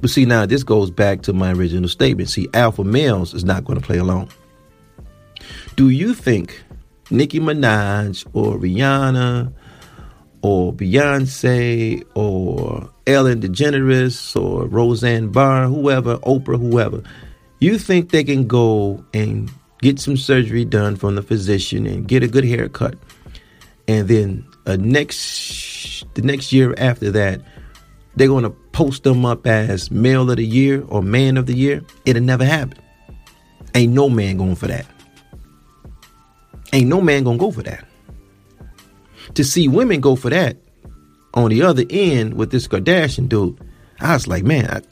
But 0.00 0.10
see, 0.10 0.24
now 0.24 0.46
this 0.46 0.62
goes 0.62 0.90
back 0.90 1.22
to 1.22 1.32
my 1.32 1.52
original 1.52 1.88
statement. 1.88 2.28
See, 2.28 2.48
alpha 2.54 2.84
males 2.84 3.34
is 3.34 3.44
not 3.44 3.64
going 3.64 3.78
to 3.78 3.84
play 3.84 3.98
along. 3.98 4.30
Do 5.76 5.90
you 5.90 6.14
think 6.14 6.62
Nicki 7.10 7.40
Minaj 7.40 8.26
or 8.32 8.56
Rihanna 8.56 9.52
or 10.42 10.72
Beyonce 10.72 12.04
or 12.14 12.90
Ellen 13.06 13.40
DeGeneres 13.40 14.40
or 14.40 14.66
Roseanne 14.66 15.28
Barr, 15.28 15.66
whoever, 15.66 16.18
Oprah, 16.18 16.58
whoever, 16.58 17.02
you 17.60 17.78
think 17.78 18.10
they 18.10 18.24
can 18.24 18.46
go 18.46 19.04
and 19.12 19.50
get 19.82 19.98
some 19.98 20.16
surgery 20.16 20.64
done 20.64 20.96
from 20.96 21.14
the 21.14 21.22
physician 21.22 21.86
and 21.86 22.08
get 22.08 22.22
a 22.22 22.28
good 22.28 22.44
haircut, 22.44 22.94
and 23.88 24.08
then 24.08 24.46
a 24.66 24.76
next 24.76 25.18
the 26.14 26.22
next 26.22 26.52
year 26.52 26.74
after 26.78 27.10
that, 27.12 27.40
they're 28.16 28.28
going 28.28 28.44
to 28.44 28.50
post 28.72 29.04
them 29.04 29.24
up 29.24 29.46
as 29.46 29.90
male 29.90 30.30
of 30.30 30.36
the 30.36 30.44
year 30.44 30.84
or 30.88 31.02
man 31.02 31.36
of 31.36 31.46
the 31.46 31.54
year? 31.54 31.82
It'll 32.04 32.22
never 32.22 32.44
happen. 32.44 32.78
Ain't 33.74 33.92
no 33.92 34.08
man 34.08 34.36
going 34.36 34.56
for 34.56 34.66
that. 34.66 34.86
Ain't 36.72 36.88
no 36.88 37.00
man 37.00 37.24
gonna 37.24 37.38
go 37.38 37.50
for 37.50 37.62
that. 37.62 37.84
To 39.34 39.44
see 39.44 39.68
women 39.68 40.00
go 40.00 40.16
for 40.16 40.30
that 40.30 40.56
on 41.34 41.50
the 41.50 41.62
other 41.62 41.84
end 41.90 42.34
with 42.34 42.50
this 42.50 42.68
Kardashian 42.68 43.28
dude, 43.28 43.58
I 44.00 44.14
was 44.14 44.26
like, 44.26 44.44
man, 44.44 44.82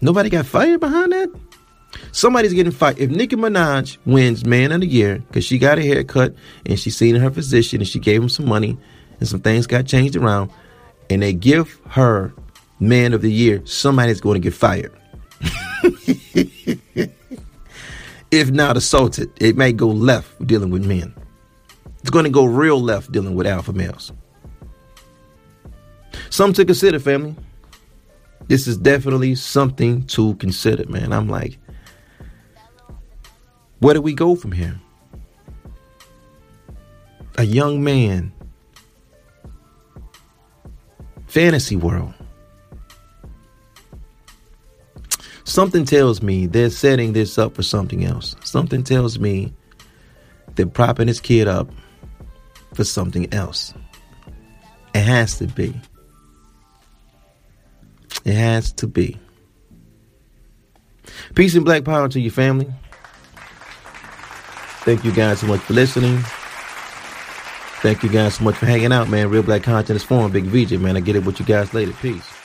nobody 0.00 0.30
got 0.30 0.46
fired 0.46 0.80
behind 0.80 1.12
that. 1.12 1.30
Somebody's 2.12 2.52
getting 2.52 2.72
fired. 2.72 2.98
If 2.98 3.10
Nicki 3.10 3.36
Minaj 3.36 3.96
wins 4.04 4.44
Man 4.44 4.72
of 4.72 4.80
the 4.80 4.86
Year 4.86 5.18
because 5.28 5.44
she 5.44 5.58
got 5.58 5.78
a 5.78 5.82
haircut 5.82 6.34
and 6.64 6.78
she 6.78 6.90
seen 6.90 7.14
her 7.16 7.30
physician 7.30 7.80
and 7.80 7.88
she 7.88 7.98
gave 7.98 8.22
him 8.22 8.28
some 8.28 8.46
money 8.46 8.78
and 9.18 9.28
some 9.28 9.40
things 9.40 9.66
got 9.66 9.86
changed 9.86 10.16
around, 10.16 10.50
and 11.10 11.22
they 11.22 11.32
give 11.32 11.78
her 11.88 12.32
Man 12.78 13.14
of 13.14 13.22
the 13.22 13.32
Year, 13.32 13.64
somebody's 13.64 14.20
going 14.20 14.34
to 14.34 14.40
get 14.40 14.54
fired. 14.54 14.92
if 18.30 18.50
not 18.50 18.76
assaulted, 18.76 19.30
it 19.40 19.56
may 19.56 19.72
go 19.72 19.88
left 19.88 20.46
dealing 20.46 20.70
with 20.70 20.84
men. 20.84 21.14
It's 22.00 22.10
going 22.10 22.24
to 22.24 22.30
go 22.30 22.44
real 22.44 22.80
left 22.80 23.12
dealing 23.12 23.34
with 23.34 23.46
alpha 23.46 23.72
males. 23.72 24.12
Something 26.30 26.54
to 26.54 26.64
consider, 26.66 26.98
family. 26.98 27.34
This 28.48 28.66
is 28.66 28.76
definitely 28.76 29.34
something 29.34 30.06
to 30.08 30.34
consider, 30.34 30.86
man. 30.88 31.12
I'm 31.12 31.28
like, 31.28 31.58
where 33.78 33.94
do 33.94 34.02
we 34.02 34.14
go 34.14 34.36
from 34.36 34.52
here? 34.52 34.78
A 37.38 37.44
young 37.44 37.82
man, 37.82 38.32
fantasy 41.36 41.76
world. 41.76 42.14
Something 45.44 45.84
tells 45.84 46.22
me 46.22 46.46
they're 46.46 46.70
setting 46.70 47.12
this 47.12 47.36
up 47.36 47.54
for 47.54 47.62
something 47.62 48.06
else. 48.06 48.34
Something 48.42 48.82
tells 48.82 49.18
me 49.18 49.52
they're 50.54 50.64
propping 50.64 51.08
this 51.08 51.20
kid 51.20 51.46
up 51.46 51.68
for 52.72 52.84
something 52.84 53.30
else. 53.34 53.74
It 54.94 55.02
has 55.02 55.36
to 55.36 55.46
be. 55.46 55.78
It 58.24 58.32
has 58.32 58.72
to 58.72 58.86
be. 58.86 59.18
Peace 61.34 61.54
and 61.54 61.66
black 61.66 61.84
power 61.84 62.08
to 62.08 62.18
your 62.18 62.32
family. 62.32 62.72
Thank 64.86 65.04
you 65.04 65.12
guys 65.12 65.40
so 65.40 65.48
much 65.48 65.60
for 65.60 65.74
listening. 65.74 66.24
Thank 67.86 68.02
you 68.02 68.08
guys 68.08 68.34
so 68.34 68.42
much 68.42 68.56
for 68.56 68.66
hanging 68.66 68.90
out, 68.90 69.08
man. 69.08 69.30
Real 69.30 69.44
Black 69.44 69.62
Content 69.62 69.86
Consciousness 69.86 70.02
Forum, 70.02 70.32
Big 70.32 70.42
VJ, 70.46 70.80
man. 70.80 70.96
I 70.96 71.00
get 71.00 71.14
it 71.14 71.24
with 71.24 71.38
you 71.38 71.46
guys 71.46 71.72
later. 71.72 71.92
Peace. 71.92 72.35